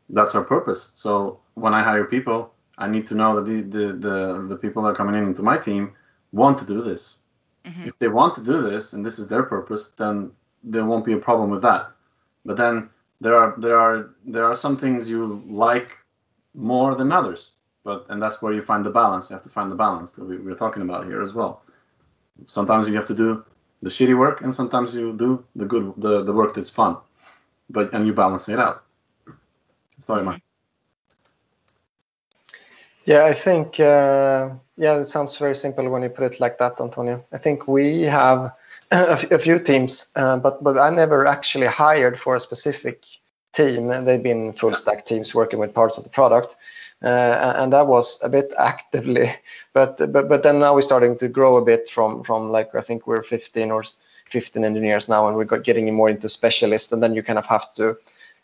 [0.10, 0.92] That's our purpose.
[0.94, 4.84] So when I hire people, I need to know that the the the, the people
[4.84, 5.94] that are coming in into my team
[6.32, 7.22] want to do this.
[7.66, 7.88] Mm-hmm.
[7.88, 10.32] If they want to do this and this is their purpose, then
[10.63, 11.89] there won't be a problem with that.
[12.46, 12.89] But then
[13.24, 15.98] there are there are there are some things you like
[16.54, 19.72] more than others but and that's where you find the balance you have to find
[19.72, 21.62] the balance that we, we're talking about here as well
[22.46, 23.44] sometimes you have to do
[23.82, 26.98] the shitty work and sometimes you do the good the, the work that's fun
[27.70, 28.84] but and you balance it out
[29.97, 30.41] sorry mike
[33.06, 36.79] yeah i think uh, yeah it sounds very simple when you put it like that
[36.79, 38.53] antonio i think we have
[38.93, 43.06] a, few teams, uh, but but I never actually hired for a specific
[43.53, 43.88] team.
[44.06, 46.56] They've been full stack teams working with parts of the product,
[47.01, 49.34] uh, and that was a bit actively.
[49.73, 52.82] But but but then now we're starting to grow a bit from from like I
[52.82, 53.84] think we're 15 or
[54.29, 57.73] 15 engineers now, and we're getting more into specialists, and then you kind of have
[57.75, 57.97] to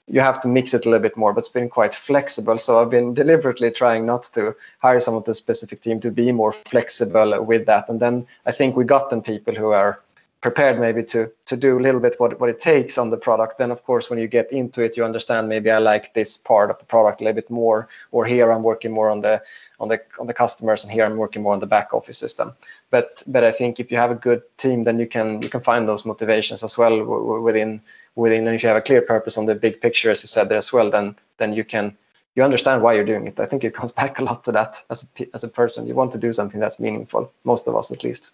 [0.10, 2.58] you have to mix it a little bit more, but it's been quite flexible.
[2.58, 6.32] So I've been deliberately trying not to hire someone to a specific team to be
[6.32, 7.88] more flexible with that.
[7.89, 10.02] And then I think we got them people who are
[10.41, 13.58] prepared maybe to to do a little bit what, what it takes on the product
[13.58, 16.72] then of course when you get into it you understand maybe i like this part
[16.72, 19.41] of the product a little bit more or here i'm working more on the
[19.82, 22.54] on the on the customers and here i'm working more on the back office system
[22.89, 25.60] but but i think if you have a good team then you can you can
[25.60, 27.04] find those motivations as well
[27.41, 27.82] within
[28.15, 30.50] within and if you have a clear purpose on the big picture as you said
[30.50, 31.95] there as well then then you can
[32.36, 34.82] you understand why you're doing it i think it comes back a lot to that
[34.89, 37.91] as a, as a person you want to do something that's meaningful most of us
[37.91, 38.34] at least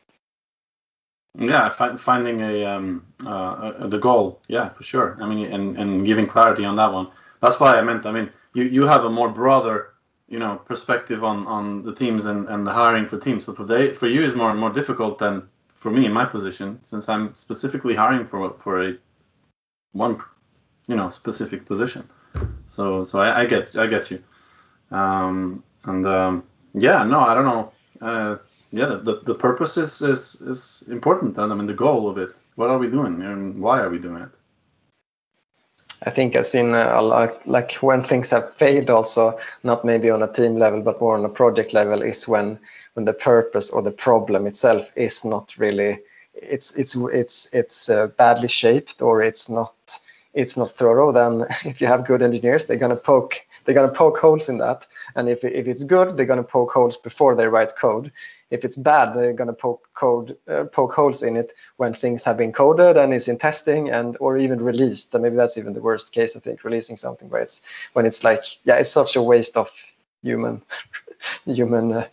[1.38, 4.42] yeah, fi- finding a um, uh, the goal.
[4.48, 5.18] Yeah, for sure.
[5.22, 7.08] I mean, and and giving clarity on that one.
[7.42, 8.06] That's why I meant.
[8.06, 9.94] I mean, you you have a more broader,
[10.30, 13.46] you know, perspective on on the teams and and the hiring for teams.
[13.46, 16.80] So for they for you is more more difficult than for me in my position
[16.84, 18.96] since I'm specifically hiring for for a
[19.96, 20.22] one,
[20.88, 22.04] you know, specific position.
[22.66, 24.20] So so I, I get I get you.
[24.92, 27.72] Um, and um, yeah, no, I don't know.
[28.02, 28.38] Uh,
[28.72, 32.44] yeah, the, the purpose is, is is important, and I mean the goal of it.
[32.56, 34.40] What are we doing, and why are we doing it?
[36.04, 40.22] I think I've seen uh, like, like when things have failed, also not maybe on
[40.22, 42.60] a team level, but more on a project level, is when
[42.96, 46.00] when the purpose or the problem itself is not really
[46.36, 49.76] it's it's it's it's uh, badly shaped or it's not
[50.34, 51.12] it's not thorough.
[51.12, 54.88] Then if you have good engineers, they're gonna poke they're gonna poke holes in that,
[55.16, 58.12] and if if it's good, they're gonna poke holes before they write code
[58.52, 62.38] if it's bad, they're to poke code, uh, poke holes in it when things have
[62.38, 65.14] been coded and is in testing and or even released.
[65.14, 66.36] And maybe that's even the worst case.
[66.36, 67.62] I think releasing something where it's
[67.94, 69.70] when it's like, yeah, it's such a waste of
[70.22, 70.62] human
[71.46, 72.08] human uh,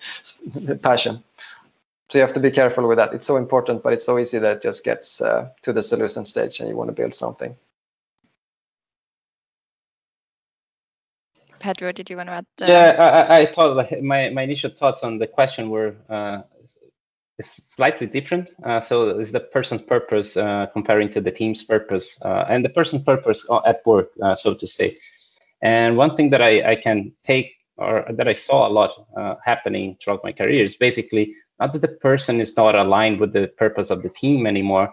[0.83, 1.23] passion.
[2.13, 3.15] So you have to be careful with that.
[3.15, 6.27] It's so important, but it's so easy that it just gets uh, to the solution
[6.27, 7.57] stage and you want to build something.
[11.59, 12.47] Pedro, did you want to add?
[12.59, 12.67] The...
[12.67, 16.43] Yeah, I, I thought like, my, my initial thoughts on the question were uh,
[17.41, 18.51] slightly different.
[18.63, 22.69] Uh, so is the person's purpose uh, comparing to the team's purpose uh, and the
[22.69, 24.99] person's purpose at work, uh, so to say.
[25.63, 29.37] And one thing that I, I can take or that I saw a lot uh,
[29.43, 33.47] happening throughout my career is basically not that the person is not aligned with the
[33.57, 34.93] purpose of the team anymore.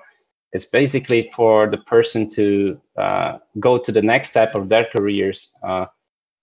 [0.54, 2.80] It's basically for the person to
[3.60, 5.54] go to the next step of their careers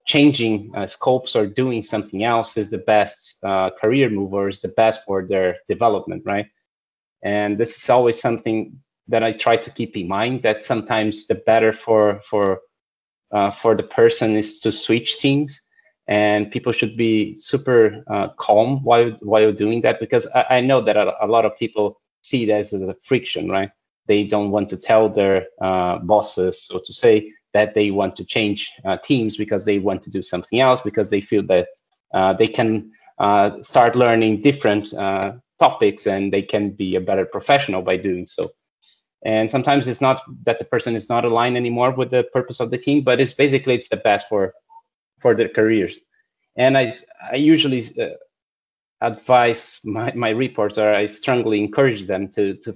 [0.06, 4.60] changing uh, scopes or doing something else is the best uh, career move or is
[4.60, 6.46] the best for their development, right?
[7.22, 11.34] And this is always something that I try to keep in mind that sometimes the
[11.34, 12.60] better for for
[13.32, 15.60] uh, for the person is to switch teams
[16.08, 20.80] and people should be super uh, calm while while doing that because I, I know
[20.80, 23.70] that a, lot of people see this as a friction, right?
[24.06, 28.24] They don't want to tell their uh, bosses, so to say, that they want to
[28.24, 31.68] change uh, teams because they want to do something else because they feel that
[32.14, 37.24] uh, they can uh, start learning different uh, topics and they can be a better
[37.24, 38.50] professional by doing so.
[39.24, 42.70] And sometimes it's not that the person is not aligned anymore with the purpose of
[42.70, 44.52] the team, but it's basically it's the best for
[45.20, 46.00] for their careers.
[46.56, 46.96] And I,
[47.32, 48.08] I usually uh,
[49.00, 52.74] advise my, my reports or I strongly encourage them to, to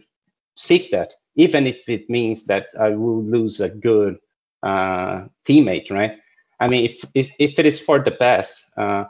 [0.56, 4.18] seek that, even if it means that I will lose a good
[4.62, 6.18] uh, teammate, right?
[6.60, 9.04] I mean, if, if, if it is for the best, uh,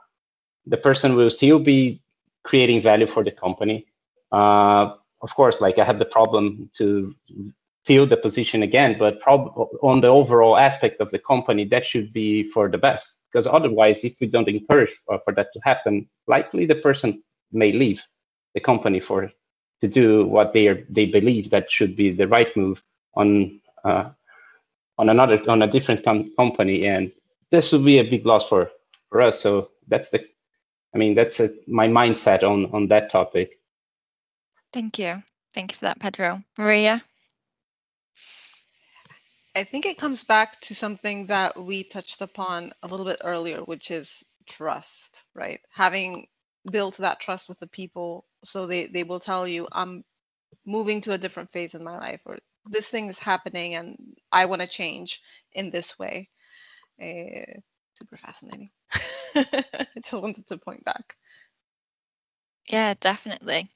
[0.66, 2.00] the person will still be
[2.44, 3.86] creating value for the company.
[4.30, 7.14] Uh, of course, like I have the problem to
[7.84, 12.12] fill the position again, but prob- on the overall aspect of the company, that should
[12.12, 13.19] be for the best.
[13.30, 18.02] Because otherwise, if we don't encourage for, that to happen, likely the person may leave
[18.54, 19.30] the company for
[19.80, 22.82] to do what they are they believe that should be the right move
[23.14, 24.10] on uh,
[24.98, 27.10] on another on a different com- company, and
[27.50, 28.70] this would be a big loss for
[29.08, 29.40] for us.
[29.40, 30.24] So that's the,
[30.94, 33.58] I mean, that's a, my mindset on on that topic.
[34.72, 35.22] Thank you.
[35.54, 36.42] Thank you for that, Pedro.
[36.58, 37.02] Maria.
[39.56, 43.58] I think it comes back to something that we touched upon a little bit earlier,
[43.62, 45.60] which is trust, right?
[45.70, 46.26] Having
[46.70, 50.04] built that trust with the people so they, they will tell you, I'm
[50.66, 53.96] moving to a different phase in my life, or this thing is happening and
[54.32, 55.20] I want to change
[55.52, 56.28] in this way.
[57.02, 57.58] Uh,
[57.94, 58.70] super fascinating.
[59.34, 61.16] I just wanted to point back.
[62.68, 63.66] Yeah, definitely.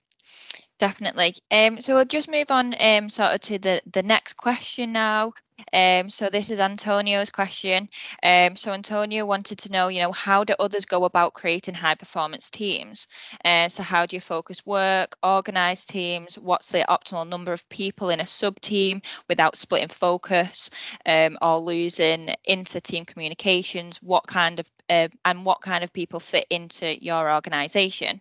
[0.79, 1.35] Definitely.
[1.51, 5.33] Um, so we'll just move on um, sort of to the, the next question now.
[5.73, 7.89] Um, so this is Antonio's question.
[8.23, 11.95] Um, so Antonio wanted to know, you know, how do others go about creating high
[11.95, 13.07] performance teams?
[13.45, 16.39] Uh, so how do you focus work, organize teams?
[16.39, 20.71] What's the optimal number of people in a sub team without splitting focus
[21.07, 24.03] um, or losing inter team communications?
[24.03, 28.21] What kind of uh, and what kind of people fit into your organization?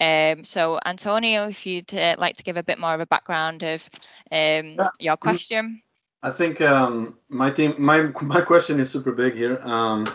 [0.00, 3.62] Um, so Antonio, if you'd uh, like to give a bit more of a background
[3.62, 3.88] of
[4.32, 4.88] um, yeah.
[4.98, 5.82] your question.
[6.22, 10.06] I think um, my team, my my question is super big here, um,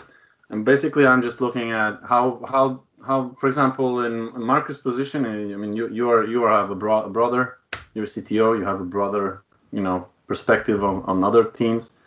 [0.50, 5.56] and basically I'm just looking at how how how, for example, in Marcus' position, I
[5.56, 7.58] mean, you you are you are have a, bro- a brother,
[7.94, 9.42] you're CTO, you have a brother,
[9.72, 11.98] you know, perspective on, on other teams,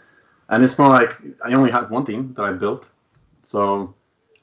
[0.49, 1.13] and it's more like
[1.45, 2.89] I only have one team that I built,
[3.41, 3.93] so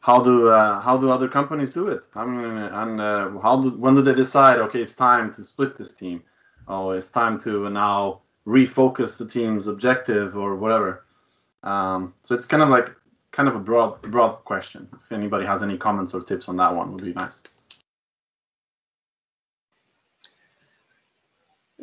[0.01, 2.05] how do uh, how do other companies do it?
[2.15, 4.59] I mean, and uh, how do when do they decide?
[4.59, 6.23] Okay, it's time to split this team.
[6.69, 11.05] Oh, it's time to now refocus the team's objective or whatever.
[11.63, 12.95] Um, so it's kind of like
[13.33, 14.89] kind of a broad broad question.
[14.95, 17.43] If anybody has any comments or tips on that one, would be nice.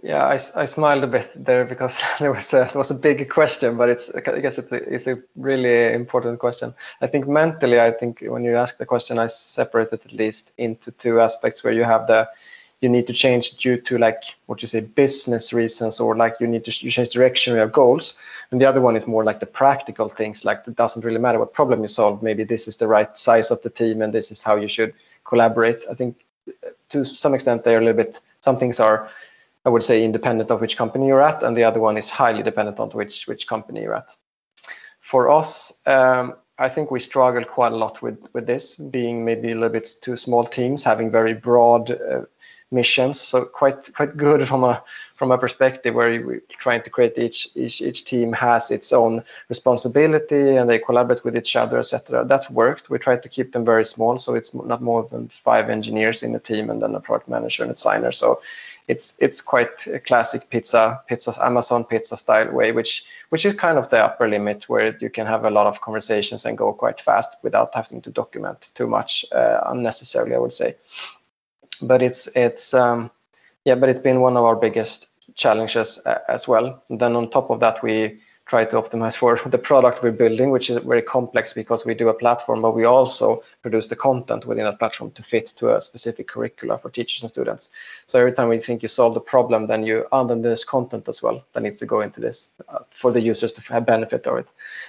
[0.02, 3.30] Yeah, I, I smiled a bit there because there was a it was a big
[3.30, 6.74] question, but it's I guess it's a, it's a really important question.
[7.02, 10.54] I think mentally, I think when you ask the question, I separate it at least
[10.58, 12.30] into two aspects where you have the
[12.84, 16.46] you need to change due to like what you say business reasons or like you
[16.46, 18.14] need to you change direction of your goals.
[18.52, 21.40] And the other one is more like the practical things like it doesn't really matter
[21.40, 22.22] what problem you solve.
[22.22, 24.94] Maybe this is the right size of the team and this is how you should
[25.24, 25.86] collaborate.
[25.90, 29.10] I think uh, to some extent they're a little bit some things are
[29.66, 32.44] i would say independent of which company you're at and the other one is highly
[32.44, 34.18] dependent on which which company you're at.
[35.00, 39.52] For us um, I think we struggle quite a lot with with this, being maybe
[39.52, 42.22] a little bit too small teams, having very broad uh,
[42.74, 43.22] missions.
[43.22, 44.84] So quite quite good from a
[45.16, 49.24] from a perspective where we're trying to create each each each team has its own
[49.50, 52.26] responsibility and they collaborate with each other, etc.
[52.26, 52.90] That worked.
[52.90, 56.36] We tried to keep them very small, so it's not more than five engineers in
[56.36, 58.12] a team and then a product manager and a designer.
[58.12, 58.42] So
[58.88, 63.78] it's it's quite a classic pizza pizza Amazon pizza style way, which which is kind
[63.78, 67.00] of the upper limit where you can have a lot of conversations and go quite
[67.00, 70.36] fast without having to document too much uh, unnecessarily.
[70.36, 70.76] I would say
[71.82, 73.12] but it's it's um,
[73.66, 76.82] yeah, but it's been one of our biggest challenges uh, as well.
[76.90, 80.70] Then on top of that, we try to optimize for the product we're building, which
[80.70, 84.66] is very complex because we do a platform, but we also produce the content within
[84.66, 87.70] that platform to fit to a specific curricula for teachers and students.
[88.06, 91.08] So every time we think you solve the problem, then you add in this content
[91.08, 94.28] as well that needs to go into this uh, for the users to have benefit
[94.28, 94.48] of it.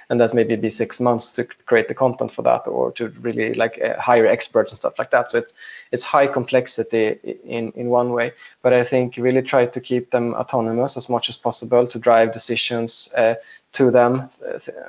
[0.09, 3.53] And that maybe be six months to create the content for that or to really
[3.53, 5.31] like uh, hire experts and stuff like that.
[5.31, 5.53] So it's
[5.91, 10.33] it's high complexity in, in one way, but I think really try to keep them
[10.33, 13.35] autonomous as much as possible to drive decisions uh,
[13.75, 14.29] to them,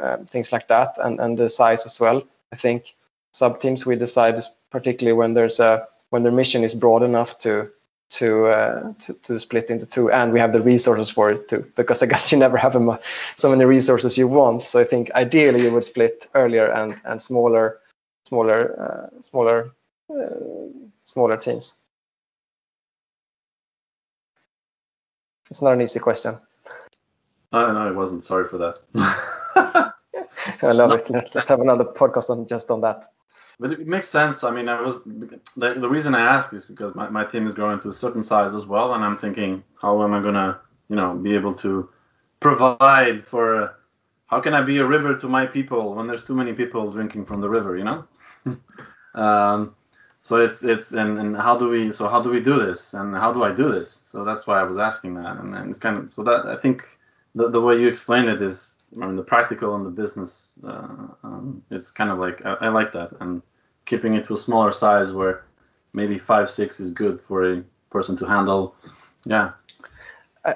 [0.00, 2.22] uh, things like that, and, and the size as well.
[2.52, 2.94] I think
[3.32, 7.70] sub teams we decide particularly when there's a when their mission is broad enough to
[8.08, 11.66] to, uh, to, to split into two, and we have the resources for it too.
[11.74, 12.76] Because I guess you never have
[13.34, 14.62] so many resources you want.
[14.62, 17.80] So I think ideally you would split earlier and and smaller,
[18.28, 19.72] smaller, uh, smaller,
[20.10, 20.70] uh,
[21.04, 21.76] smaller teams.
[25.50, 26.38] It's not an easy question.
[27.52, 28.22] Uh, no, it wasn't.
[28.22, 28.78] Sorry for that.
[30.62, 31.10] I love no, it.
[31.10, 33.04] Let's, let's have another podcast on just on that.
[33.58, 34.44] But it makes sense.
[34.44, 37.54] I mean, I was the, the reason I ask is because my, my team is
[37.54, 40.96] growing to a certain size as well, and I'm thinking, how am I gonna, you
[40.96, 41.88] know, be able to
[42.40, 43.78] provide for?
[44.26, 47.24] How can I be a river to my people when there's too many people drinking
[47.24, 47.76] from the river?
[47.78, 48.04] You know.
[49.14, 49.74] um,
[50.20, 53.16] so it's it's and, and how do we so how do we do this and
[53.16, 53.90] how do I do this?
[53.90, 56.56] So that's why I was asking that, and, and it's kind of so that I
[56.56, 56.95] think
[57.36, 61.08] the the way you explain it is I mean, the practical and the business, uh,
[61.22, 63.42] um, it's kind of like I, I, like that, and
[63.84, 65.44] keeping it to a smaller size where
[65.92, 68.74] maybe five six is good for a person to handle.
[69.24, 69.52] Yeah.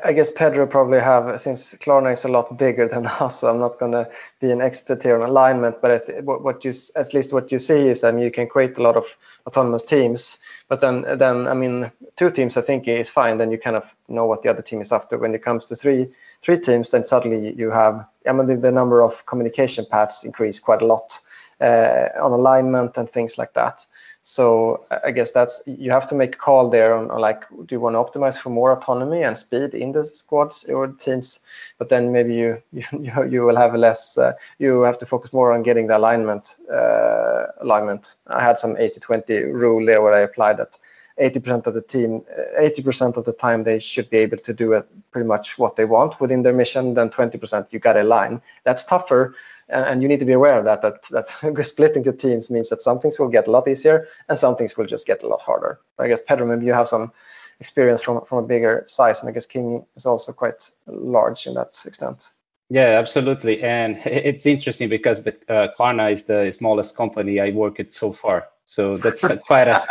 [0.05, 3.59] I, guess Pedro probably have since Klarna is a lot bigger than us, so I'm
[3.59, 4.09] not going to
[4.41, 5.83] be an expert here on alignment.
[5.83, 8.83] But th- what you at least what you see is that you can create a
[8.83, 10.39] lot of autonomous teams.
[10.69, 13.39] But then, then I mean, two teams I think is fine.
[13.39, 15.19] Then you kind of know what the other team is after.
[15.19, 16.07] When it comes to three
[16.43, 20.59] three teams, then suddenly you have, I mean, the, the number of communication paths increase
[20.59, 21.21] quite a lot
[21.61, 23.85] uh, on alignment and things like that.
[24.23, 27.67] So I guess that's you have to make a call there on, on, like, do
[27.71, 31.41] you want to optimize for more autonomy and speed in the squads or teams?
[31.79, 34.19] But then maybe you you you will have less.
[34.19, 38.17] Uh, you have to focus more on getting the alignment uh, alignment.
[38.27, 40.79] I had some 80-20 rule there where I applied that
[41.21, 44.73] 80% of the team, eh, 80% of the time they should be able to do
[44.73, 46.95] it pretty much what they want within their mission.
[46.95, 48.41] Then 20% you got a line.
[48.65, 49.35] That's tougher,
[49.69, 50.83] eh, and you need to be aware of that.
[50.83, 54.39] That that splitting the teams means that some things will get a lot easier and
[54.39, 55.81] some things will just get a lot harder.
[55.99, 57.13] I guess Pedro, maybe you have some
[57.61, 61.55] experience from from a bigger size, and I guess King is also quite large in
[61.55, 62.33] that extent.
[62.71, 67.81] Yeah, absolutely, and it's interesting because the uh, Klarna is the smallest company I worked
[67.81, 68.49] at so far.
[68.71, 69.83] So that's quite a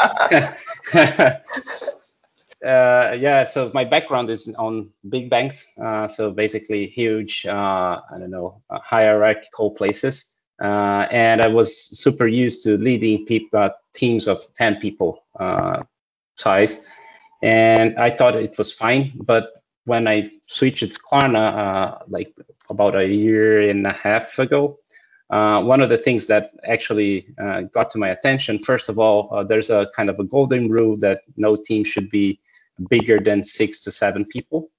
[2.66, 3.44] uh, yeah.
[3.44, 5.68] So my background is on big banks.
[5.78, 7.46] Uh, so basically, huge.
[7.46, 10.38] Uh, I don't know uh, hierarchical places.
[10.64, 15.26] Uh, and I was super used to leading people uh, teams of ten people
[16.38, 16.88] size,
[17.44, 19.12] and I thought it was fine.
[19.26, 22.34] But when I switched to Klarna, like
[22.70, 24.80] about a year and a half ago,
[25.30, 29.30] uh, one of the things that actually uh, got to my attention, first of all,
[29.32, 32.40] uh, there's a kind of a golden rule that no team should be
[32.90, 34.72] bigger than six to seven people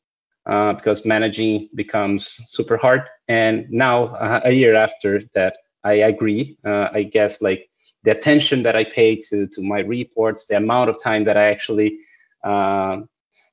[0.46, 3.03] uh, because managing becomes super hard.
[3.28, 6.59] And now, uh, a year after that, I agree.
[6.64, 7.70] Uh, I guess like
[8.03, 11.44] the attention that I pay to, to my reports, the amount of time that I
[11.51, 11.98] actually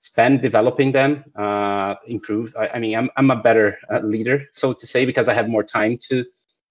[0.02, 2.56] spend developing them uh, improves.
[2.56, 5.50] I, I, mean, I'm, I'm a better uh, leader, so to say, because I have
[5.50, 6.26] more time to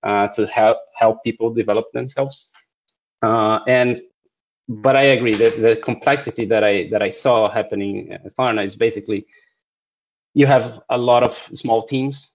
[0.04, 2.50] to help help people develop themselves.
[3.22, 4.02] Uh, and
[4.68, 8.76] but I agree that the complexity that I that I saw happening at Klarna is
[8.76, 9.26] basically
[10.34, 12.34] you have a lot of small teams,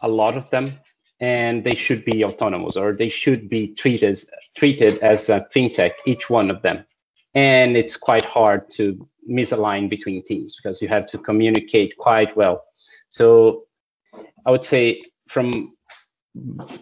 [0.00, 0.72] a lot of them,
[1.20, 4.18] and they should be autonomous or they should be treated
[4.56, 6.84] treated as a fintech, each one of them.
[7.34, 12.64] And it's quite hard to misalign between teams because you have to communicate quite well.
[13.08, 13.64] So
[14.46, 15.76] I would say from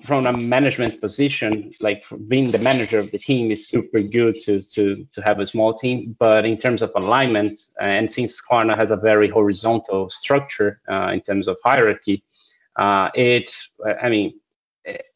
[0.03, 4.63] from a management position, like being the manager of the team is super good to
[4.63, 6.17] to to have a small team.
[6.19, 11.21] But in terms of alignment, and since Klarna has a very horizontal structure uh, in
[11.21, 12.23] terms of hierarchy,
[12.77, 13.55] uh, it
[14.03, 14.41] I mean,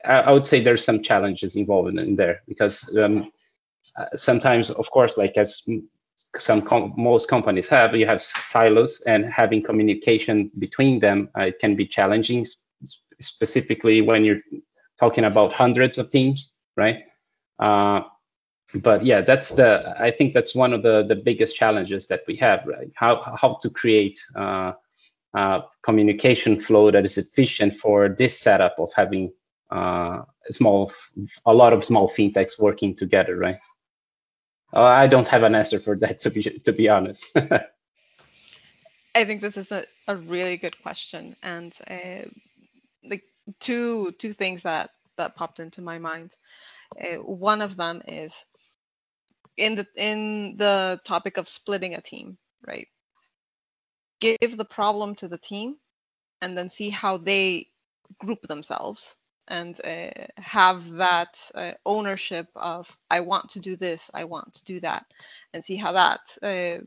[0.04, 3.30] I, I, would say there's some challenges involved in there because um,
[3.96, 5.62] uh, sometimes, of course, like as
[6.36, 11.74] some com- most companies have, you have silos, and having communication between them uh, can
[11.76, 12.46] be challenging
[13.20, 14.40] specifically when you're
[14.98, 16.98] talking about hundreds of teams, right?
[17.58, 18.02] Uh,
[18.74, 19.94] but yeah, that's the.
[19.98, 22.90] I think that's one of the the biggest challenges that we have, right?
[22.94, 24.72] How how to create uh,
[25.34, 29.32] uh, communication flow that is efficient for this setup of having
[29.70, 30.92] uh, small,
[31.46, 33.58] a lot of small fintechs working together, right?
[34.72, 37.26] Uh, I don't have an answer for that to be to be honest.
[39.14, 42.28] I think this is a, a really good question, and uh,
[43.58, 46.32] two two things that that popped into my mind.
[47.00, 48.46] Uh, one of them is
[49.56, 52.36] in the in the topic of splitting a team,
[52.66, 52.88] right?
[54.20, 55.76] Give the problem to the team,
[56.42, 57.66] and then see how they
[58.18, 59.16] group themselves
[59.48, 64.64] and uh, have that uh, ownership of I want to do this, I want to
[64.64, 65.04] do that,
[65.52, 66.82] and see how that uh,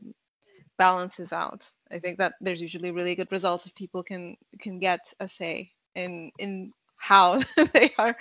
[0.78, 1.70] balances out.
[1.92, 5.73] I think that there's usually really good results if people can can get a say
[5.94, 7.38] in in how
[7.72, 8.16] they are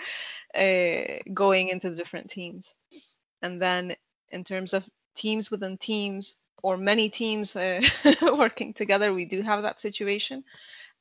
[0.56, 2.76] uh, going into different teams,
[3.42, 3.96] and then
[4.30, 7.82] in terms of teams within teams or many teams uh,
[8.38, 10.44] working together, we do have that situation.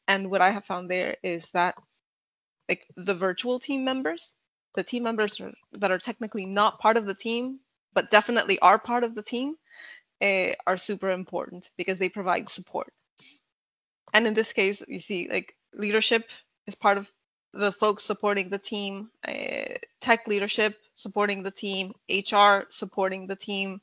[0.09, 1.77] And what I have found there is that
[2.69, 4.35] like the virtual team members,
[4.75, 7.61] the team members are, that are technically not part of the team,
[7.95, 9.55] but definitely are part of the team,
[10.23, 12.93] uh, are super important because they provide support.
[14.13, 16.31] And in this case, you see like leadership
[16.67, 17.11] is part of
[17.53, 23.81] the folks supporting the team, uh, tech leadership supporting the team, HR supporting the team,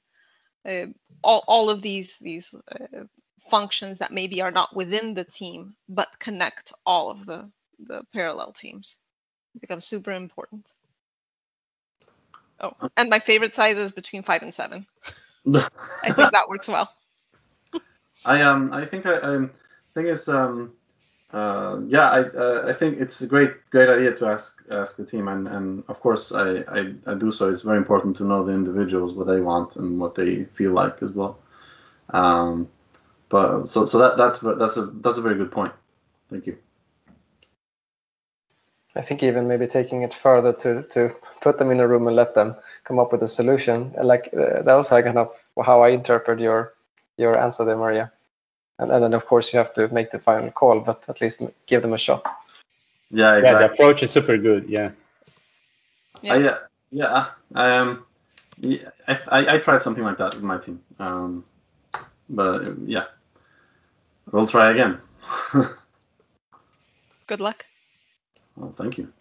[0.65, 0.87] uh,
[1.23, 3.03] all, all of these these uh,
[3.39, 7.49] functions that maybe are not within the team but connect all of the
[7.87, 8.99] the parallel teams
[9.59, 10.75] become super important.
[12.59, 14.85] Oh, and my favorite size is between five and seven.
[15.55, 16.93] I think that works well.
[18.25, 19.37] I um I think I, I
[19.93, 20.73] think it's um
[21.31, 25.05] uh, yeah I uh, I think it's a great great idea to ask ask the
[25.05, 27.49] team and and of course I, I I do so.
[27.49, 31.03] It's very important to know the individuals what they want and what they feel like
[31.03, 31.37] as well.
[32.09, 32.67] Um,
[33.29, 35.73] but so so that that's that's a that's a very good point.
[36.29, 36.57] Thank you.
[38.95, 42.15] I think even maybe taking it further to to put them in a room and
[42.15, 43.93] let them come up with a solution.
[44.01, 45.31] Like uh, that was like kind of
[45.63, 46.73] how I interpret your
[47.17, 48.11] your answer there, Maria.
[48.79, 51.43] And, and then of course you have to make the final call, but at least
[51.67, 52.25] give them a shot.
[53.11, 53.61] Yeah, exactly.
[53.61, 54.69] Yeah, the approach is super good.
[54.69, 54.91] Yeah.
[56.21, 56.33] Yeah.
[56.33, 56.57] I, uh,
[56.91, 57.25] yeah.
[57.55, 58.05] Um.
[58.61, 60.81] Yeah, I, I, I tried something like that with my team.
[60.99, 61.45] Um,
[62.29, 63.05] but yeah,
[64.31, 64.99] we'll try again.
[67.27, 67.65] Good luck.
[68.55, 69.11] Well, thank you.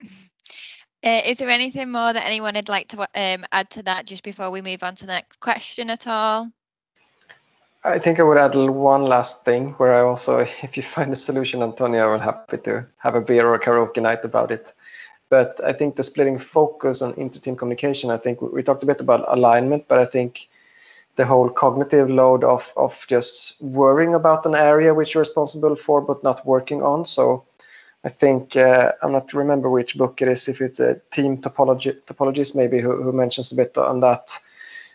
[1.06, 4.24] Uh, is there anything more that anyone would like to um, add to that just
[4.24, 6.50] before we move on to the next question at all?
[7.86, 11.16] I think I would add one last thing where I also, if you find a
[11.16, 14.72] solution, Antonio, I will happy to have a beer or a karaoke night about it.
[15.28, 19.00] But I think the splitting focus on inter-team communication, I think we talked a bit
[19.00, 20.48] about alignment, but I think
[21.16, 26.00] the whole cognitive load of, of just worrying about an area which you're responsible for
[26.00, 27.04] but not working on.
[27.04, 27.44] So
[28.04, 30.48] I think uh, I'm not remember which book it is.
[30.48, 34.30] If it's a team topology topologist, maybe who, who mentions a bit on that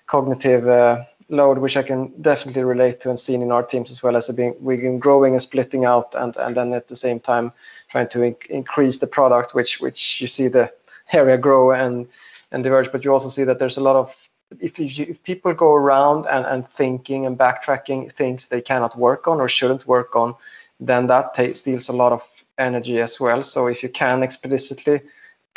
[0.08, 4.04] cognitive uh, load, which I can definitely relate to and seen in our teams as
[4.04, 7.20] well as being we've been growing and splitting out, and and then at the same
[7.20, 7.52] time
[7.88, 10.72] trying to inc- increase the product, which which you see the
[11.14, 12.08] area grow and
[12.52, 15.54] and diverge, but you also see that there's a lot of if, you, if people
[15.54, 20.16] go around and, and thinking and backtracking things they cannot work on or shouldn't work
[20.16, 20.34] on,
[20.80, 22.28] then that t- steals a lot of
[22.58, 23.44] energy as well.
[23.44, 25.02] So if you can explicitly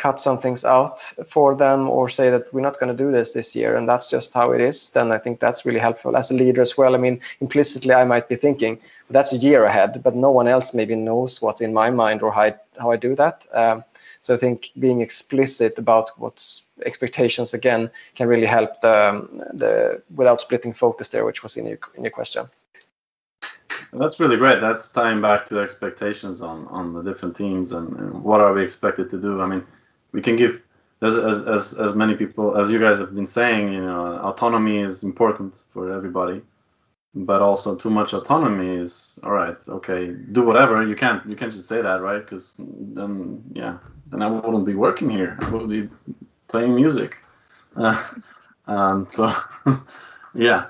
[0.02, 3.34] cut some things out for them or say that we're not going to do this
[3.34, 6.32] this year and that's just how it is, then I think that's really helpful as
[6.32, 6.96] a leader as well.
[6.96, 8.80] I mean, implicitly, I might be thinking
[9.10, 12.32] that's a year ahead, but no one else maybe knows what's in my mind or
[12.32, 13.46] how I, how I do that.
[13.52, 13.84] Um,
[14.22, 18.98] so I think being explicit about what's expectations again can really help the,
[19.54, 22.46] the without splitting focus there, which was in your, in your question.
[23.92, 24.60] That's really great.
[24.60, 28.64] That's tying back to expectations on, on the different teams and, and what are we
[28.64, 29.40] expected to do.
[29.40, 29.64] I mean,
[30.12, 30.66] we can give
[31.00, 35.02] as, as, as, many people as you guys have been saying, you know, autonomy is
[35.02, 36.40] important for everybody,
[37.14, 39.56] but also too much autonomy is all right.
[39.68, 41.26] Okay, do whatever you can't.
[41.26, 42.20] You can't just say that, right?
[42.20, 45.36] Because then, yeah, then I wouldn't be working here.
[45.40, 45.88] I would be
[46.46, 47.16] playing music.
[47.74, 48.00] Uh,
[48.68, 49.34] um, so,
[50.34, 50.66] yeah.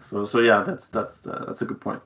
[0.00, 2.02] So so yeah, that's that's uh, that's a good point.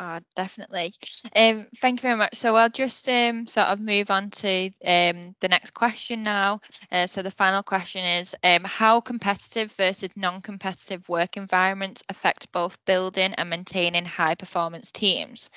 [0.00, 0.94] Oh, definitely.
[1.34, 2.36] Um, thank you very much.
[2.36, 6.60] So I'll just um, sort of move on to um, the next question now.
[6.92, 12.82] Uh, so the final question is um, how competitive versus non-competitive work environments affect both
[12.84, 15.50] building and maintaining high performance teams?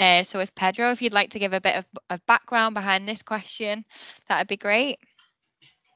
[0.00, 3.08] Uh, so if Pedro, if you'd like to give a bit of, of background behind
[3.08, 3.84] this question,
[4.28, 4.98] that would be great.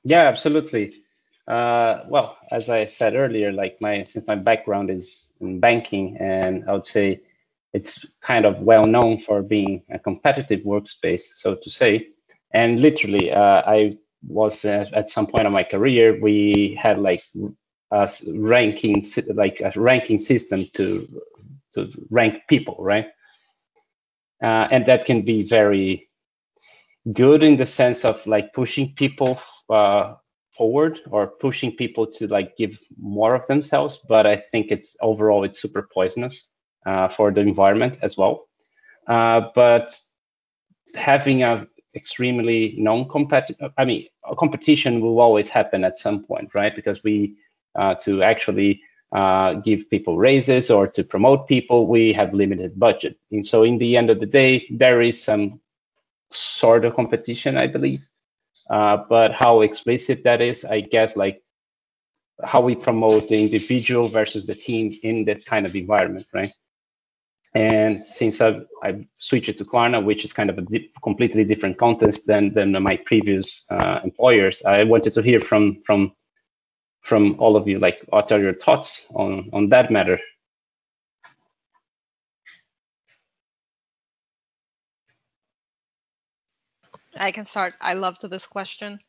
[0.04, 1.02] Yeah, absolutely.
[1.48, 6.68] Uh, well, as I said earlier, like my since my background is in banking, and
[6.68, 7.22] I would say
[7.78, 11.92] it's kind of well known for being a competitive workspace, so to say.
[12.52, 17.22] And literally, uh, I was uh, at some point of my career, we had like
[17.92, 19.04] a ranking,
[19.34, 20.86] like a ranking system to
[21.74, 23.06] to rank people, right?
[24.42, 26.08] Uh, and that can be very
[27.12, 30.14] good in the sense of like pushing people uh,
[30.58, 35.44] forward or pushing people to like give more of themselves but i think it's overall
[35.44, 36.48] it's super poisonous
[37.10, 38.48] for the environment as well.
[39.06, 39.98] Uh, but
[40.94, 46.76] having a extremely non-competitive i mean a competition will always happen at some point right?
[46.76, 47.34] Because we
[47.74, 48.80] uh, to actually
[49.12, 53.16] uh, give people raises or to promote people we have limited budget.
[53.32, 55.60] And so in the end of the day there is some
[56.30, 58.02] sort of competition i believe.
[58.70, 61.42] Uh, but how explicit that is, I guess, like
[62.44, 66.52] how we promote the individual versus the team in that kind of environment, right?
[67.54, 71.78] And since I've, I've switched to Klarna, which is kind of a di- completely different
[71.78, 76.12] context than than my previous uh, employers, I wanted to hear from from
[77.02, 80.18] from all of you, like what are your thoughts on on that matter?
[87.16, 87.74] I can start.
[87.80, 89.00] I loved this question.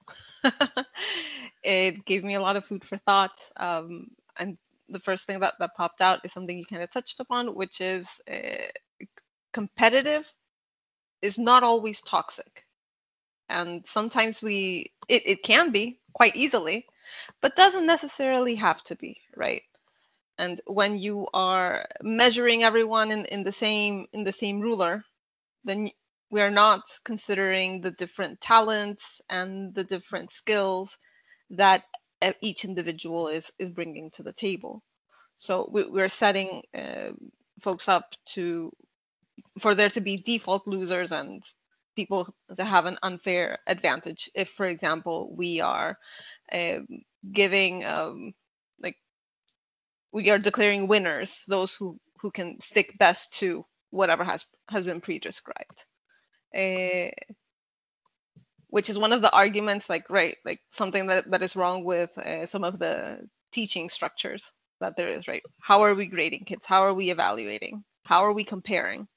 [1.63, 3.37] it gave me a lot of food for thought.
[3.57, 4.57] Um, and
[4.89, 7.81] the first thing that, that popped out is something you kind of touched upon, which
[7.81, 8.67] is uh,
[9.53, 10.31] competitive
[11.21, 12.65] is not always toxic.
[13.49, 16.85] And sometimes we, it, it can be quite easily,
[17.41, 19.61] but doesn't necessarily have to be, right?
[20.37, 25.03] And when you are measuring everyone in, in the same in the same ruler,
[25.65, 25.89] then
[26.31, 30.97] we are not considering the different talents and the different skills
[31.49, 31.83] that
[32.41, 34.83] each individual is is bringing to the table.
[35.37, 37.11] So we, are setting uh,
[37.61, 38.71] folks up to
[39.59, 41.43] for there to be default losers and
[41.95, 44.29] people to have an unfair advantage.
[44.35, 45.97] If for example we are
[46.51, 46.79] uh,
[47.31, 48.33] giving um,
[48.81, 48.97] like
[50.11, 55.01] we are declaring winners those who who can stick best to whatever has has been
[55.01, 55.85] pre-described.
[56.55, 57.09] Uh,
[58.69, 62.17] which is one of the arguments like right like something that, that is wrong with
[62.17, 65.43] uh, some of the teaching structures that there is right?
[65.59, 66.65] How are we grading kids?
[66.65, 67.83] How are we evaluating?
[68.05, 69.07] How are we comparing?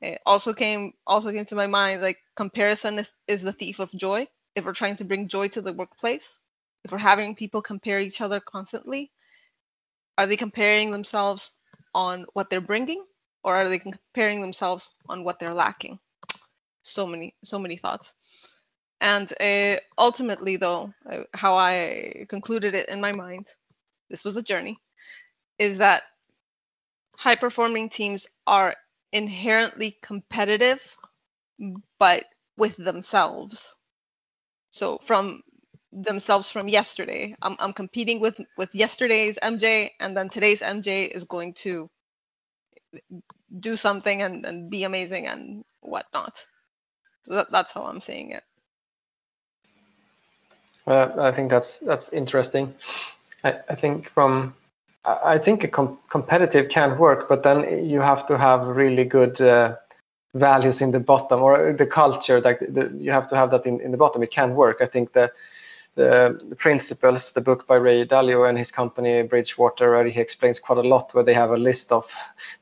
[0.00, 3.92] It also came also came to my mind like comparison is, is the thief of
[3.92, 4.26] joy.
[4.54, 6.40] If we're trying to bring joy to the workplace
[6.84, 9.10] if we're having people compare each other constantly
[10.16, 11.52] are they comparing themselves
[11.94, 13.04] on what they're bringing
[13.44, 15.98] or are they comparing themselves on what they're lacking
[16.88, 18.14] so many so many thoughts.
[19.00, 23.46] And uh, ultimately though uh, how i concluded it in my mind
[24.10, 24.76] this was a journey
[25.58, 26.02] is that
[27.16, 28.74] high performing teams are
[29.12, 30.96] inherently competitive
[31.98, 32.24] but
[32.56, 33.74] with themselves.
[34.70, 35.42] So from
[35.90, 41.24] themselves from yesterday i'm, I'm competing with with yesterday's mj and then today's mj is
[41.24, 41.88] going to
[43.58, 46.44] do something and, and be amazing and whatnot
[47.28, 48.42] so that, that's how I'm seeing it.
[50.86, 52.74] Uh, I think that's that's interesting.
[53.44, 54.54] I, I think from
[55.04, 59.38] I think a com- competitive can work, but then you have to have really good
[59.42, 59.76] uh,
[60.34, 62.40] values in the bottom or the culture.
[62.40, 64.22] Like the, you have to have that in, in the bottom.
[64.22, 64.78] It can work.
[64.80, 65.30] I think the
[65.98, 70.78] the, principles, the book by Ray Dalio and his company Bridgewater, where he explains quite
[70.78, 72.08] a lot where they have a list of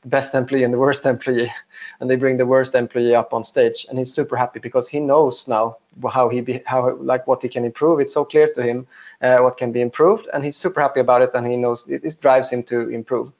[0.00, 1.52] the best employee and the worst employee,
[2.00, 5.00] and they bring the worst employee up on stage, and he's super happy because he
[5.00, 5.76] knows now
[6.10, 8.00] how he be, how like what he can improve.
[8.00, 8.86] It's so clear to him
[9.20, 12.04] uh, what can be improved, and he's super happy about it, and he knows it,
[12.04, 13.30] it drives him to improve.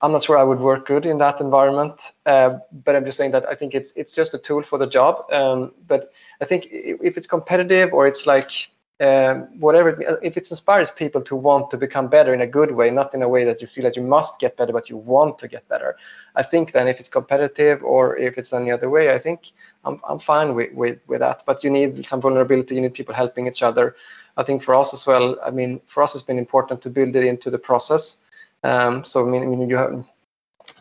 [0.00, 3.32] I'm not sure I would work good in that environment, uh, but I'm just saying
[3.32, 5.26] that I think it's it's just a tool for the job.
[5.30, 8.70] Um, but I think if it's competitive or it's like
[9.00, 9.90] um, whatever
[10.22, 13.22] if it inspires people to want to become better in a good way not in
[13.22, 15.68] a way that you feel that you must get better but you want to get
[15.68, 15.96] better
[16.34, 19.52] i think then if it's competitive or if it's any other way i think
[19.84, 21.44] i'm, I'm fine with, with, with that.
[21.46, 23.94] But you need some vulnerability you need people helping each other.
[24.36, 27.14] I think for us as well i mean for us it's been important to build
[27.14, 28.18] it into the process.
[28.64, 30.04] Um, so I mean, I mean you have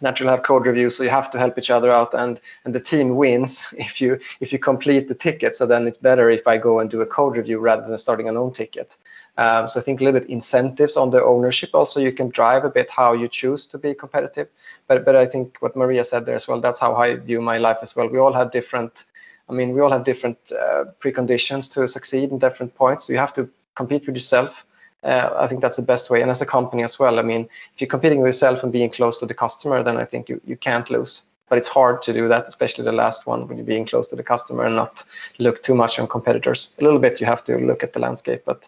[0.02, 2.80] naturally have code reviews, so you have to help each other out, and and the
[2.80, 5.56] team wins if you if you complete the ticket.
[5.56, 8.30] So then it's better if I go and do a code review rather than starting
[8.30, 8.98] an own ticket.
[9.38, 11.70] Um, so I think a little bit incentives on the ownership.
[11.74, 14.48] Also, you can drive a bit how you choose to be competitive.
[14.88, 16.60] But but I think what Maria said there as well.
[16.60, 18.08] That's how I view my life as well.
[18.08, 19.06] We all have different.
[19.50, 23.08] I mean, we all have different uh, preconditions to succeed in different points.
[23.08, 24.66] So you have to compete with yourself.
[25.04, 26.22] Uh, I think that's the best way.
[26.22, 28.90] And as a company as well, I mean, if you're competing with yourself and being
[28.90, 31.24] close to the customer, then I think you, you can't lose.
[31.50, 34.16] But it's hard to do that, especially the last one when you're being close to
[34.16, 35.04] the customer and not
[35.38, 36.76] look too much on competitors.
[36.80, 38.68] A little bit you have to look at the landscape, but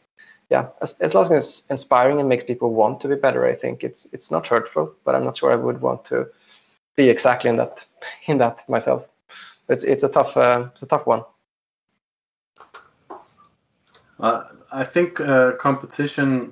[0.49, 3.55] yeah, as, as long as it's inspiring and makes people want to be better, I
[3.55, 4.93] think it's it's not hurtful.
[5.03, 6.27] But I'm not sure I would want to
[6.95, 7.85] be exactly in that
[8.27, 9.05] in that myself.
[9.67, 11.23] It's it's a tough uh, it's a tough one.
[14.19, 16.51] Uh, I think uh, competition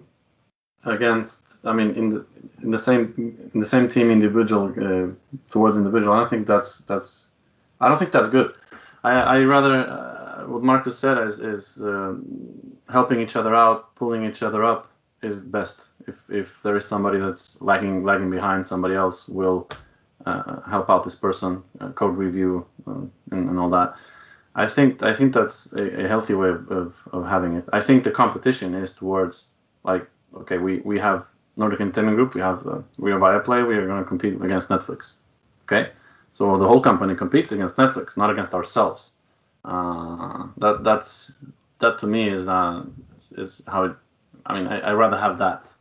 [0.85, 2.25] against, I mean, in the
[2.63, 3.13] in the same
[3.53, 5.11] in the same team, individual uh,
[5.49, 6.13] towards individual.
[6.13, 7.31] I don't think that's that's
[7.79, 8.53] I don't think that's good.
[9.03, 12.15] I I rather uh, what Marcus said is is uh,
[12.89, 14.89] helping each other out, pulling each other up
[15.21, 15.89] is best.
[16.07, 19.67] If if there is somebody that's lagging lagging behind, somebody else will
[20.25, 21.63] uh, help out this person,
[21.95, 23.97] code review and, and all that.
[24.57, 27.65] I think I think that's a, a healthy way of, of, of, having it.
[27.71, 29.51] I think the competition is towards
[29.83, 31.27] like okay, we, we have
[31.57, 34.69] Nordic Entertainment Group, we have uh, we are Viaplay, we are going to compete against
[34.69, 35.13] Netflix.
[35.63, 35.91] Okay,
[36.31, 39.11] so the whole company competes against Netflix, not against ourselves.
[39.63, 41.37] Uh, that that's
[41.77, 42.83] that to me is uh,
[43.37, 43.95] is how it.
[44.47, 45.71] I mean, I, I rather have that.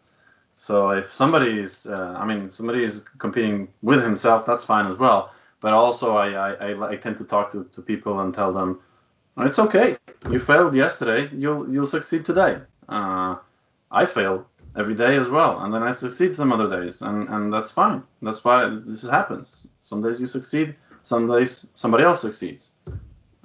[0.56, 5.30] So if somebody uh, I mean, somebody is competing with himself, that's fine as well
[5.60, 8.80] but also I, I, I, tend to talk to, to people and tell them
[9.38, 9.96] it's okay.
[10.30, 11.30] You failed yesterday.
[11.34, 12.58] You'll you'll succeed today.
[12.88, 13.36] Uh,
[13.92, 14.46] i fail
[14.76, 18.02] every day as well and then i succeed some other days and and that's fine.
[18.22, 19.66] That's why this happens.
[19.80, 22.74] Some days you succeed some days somebody else succeeds.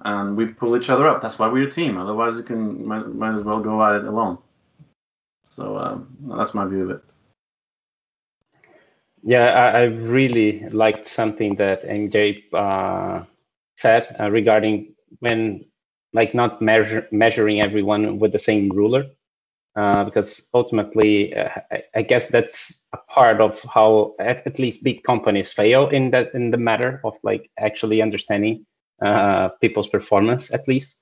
[0.04, 1.22] And we pull each other up.
[1.22, 2.00] That's why we're a team.
[2.00, 4.40] Otherwise you can might, might as well go at it alone.
[5.44, 6.08] So um,
[6.38, 7.04] that's my view of it
[9.24, 13.24] yeah, I, I really liked something that MJ uh,
[13.76, 15.66] said uh, regarding when,
[16.14, 19.06] like, not measure, measuring everyone with the same ruler,
[19.76, 24.84] uh, because ultimately, uh, I, I, guess that's a part of how at, at, least
[24.84, 28.66] big companies fail in that in the matter of like actually understanding
[29.02, 31.02] uh, people's performance, at least,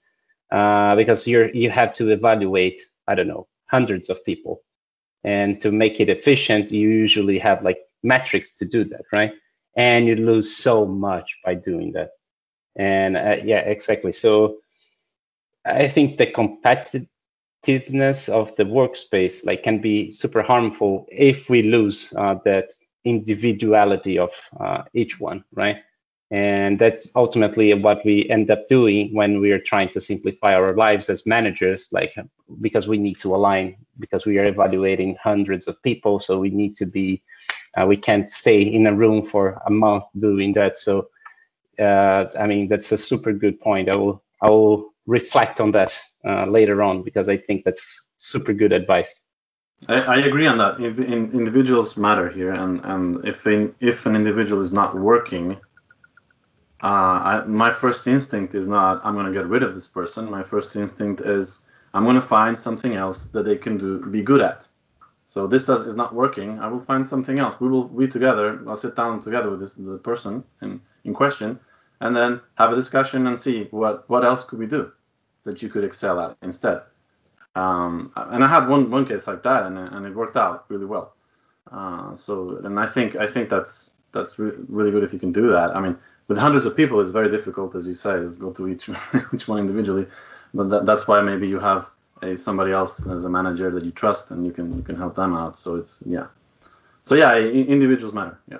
[0.51, 4.61] uh, because you're you have to evaluate, I don't know, hundreds of people,
[5.23, 9.31] and to make it efficient, you usually have like metrics to do that, right?
[9.75, 12.11] And you lose so much by doing that.
[12.75, 14.11] And uh, yeah, exactly.
[14.11, 14.57] So
[15.65, 22.13] I think the competitiveness of the workspace like can be super harmful if we lose
[22.17, 22.71] uh, that
[23.05, 25.77] individuality of uh, each one, right?
[26.31, 30.75] And that's ultimately what we end up doing when we are trying to simplify our
[30.75, 32.13] lives as managers, like
[32.61, 36.19] because we need to align, because we are evaluating hundreds of people.
[36.19, 37.23] So we need to be
[37.79, 40.77] uh, we can't stay in a room for a month doing that.
[40.77, 41.09] So,
[41.79, 43.89] uh, I mean, that's a super good point.
[43.89, 48.53] I will I will reflect on that uh, later on because I think that's super
[48.53, 49.23] good advice.
[49.87, 50.79] I, I agree on that.
[50.79, 55.53] If, in, individuals matter here, and and if in, if an individual is not working,
[56.83, 60.29] uh, I, my first instinct is not I'm going to get rid of this person.
[60.29, 64.21] My first instinct is I'm going to find something else that they can do be
[64.21, 64.67] good at.
[65.29, 66.59] So this does is not working.
[66.59, 67.61] I will find something else.
[67.61, 68.59] We will we together.
[68.67, 71.59] I'll sit down together with this the person in in question,
[72.01, 74.91] and then have a discussion and see what what else could we do
[75.43, 76.81] that you could excel at instead.
[77.55, 80.87] Um, and I had one one case like that, and and it worked out really
[80.87, 81.13] well.
[81.71, 85.31] Uh, so and I think I think that's that's re- really good if you can
[85.31, 85.75] do that.
[85.75, 85.95] I mean,
[86.27, 88.89] with hundreds of people, it's very difficult, as you say, is go to each
[89.33, 90.07] each one individually.
[90.55, 91.91] But that, that's why maybe you have
[92.21, 95.15] a somebody else as a manager that you trust and you can you can help
[95.15, 96.27] them out so it's yeah
[97.03, 98.59] so yeah individuals matter yeah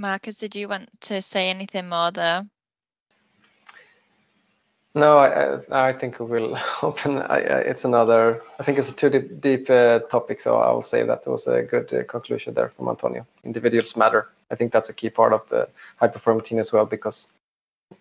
[0.00, 2.46] Marcus, did you want to say anything more there?
[4.94, 7.18] No, I, I think we will open.
[7.18, 8.42] I, it's another.
[8.58, 11.46] I think it's a too deep, deep uh, topic, so I will say that was
[11.46, 13.26] a good uh, conclusion there from Antonio.
[13.44, 14.28] Individuals matter.
[14.50, 17.32] I think that's a key part of the high performing team as well, because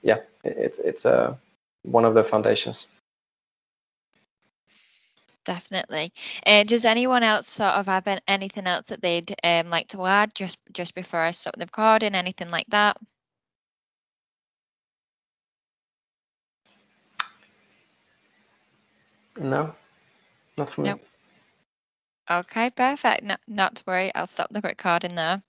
[0.02, 1.36] yeah, it's it's a uh,
[1.84, 2.88] one of the foundations.
[5.46, 6.12] Definitely.
[6.46, 10.36] Uh, does anyone else sort of have anything else that they'd um, like to add
[10.36, 12.14] just just before I stop the recording?
[12.14, 12.98] Anything like that?
[19.40, 19.74] No,
[20.58, 20.90] not for me.
[20.90, 21.02] Nope.
[22.30, 23.24] Okay, perfect.
[23.24, 24.14] No, not to worry.
[24.14, 25.42] I'll stop the recording there.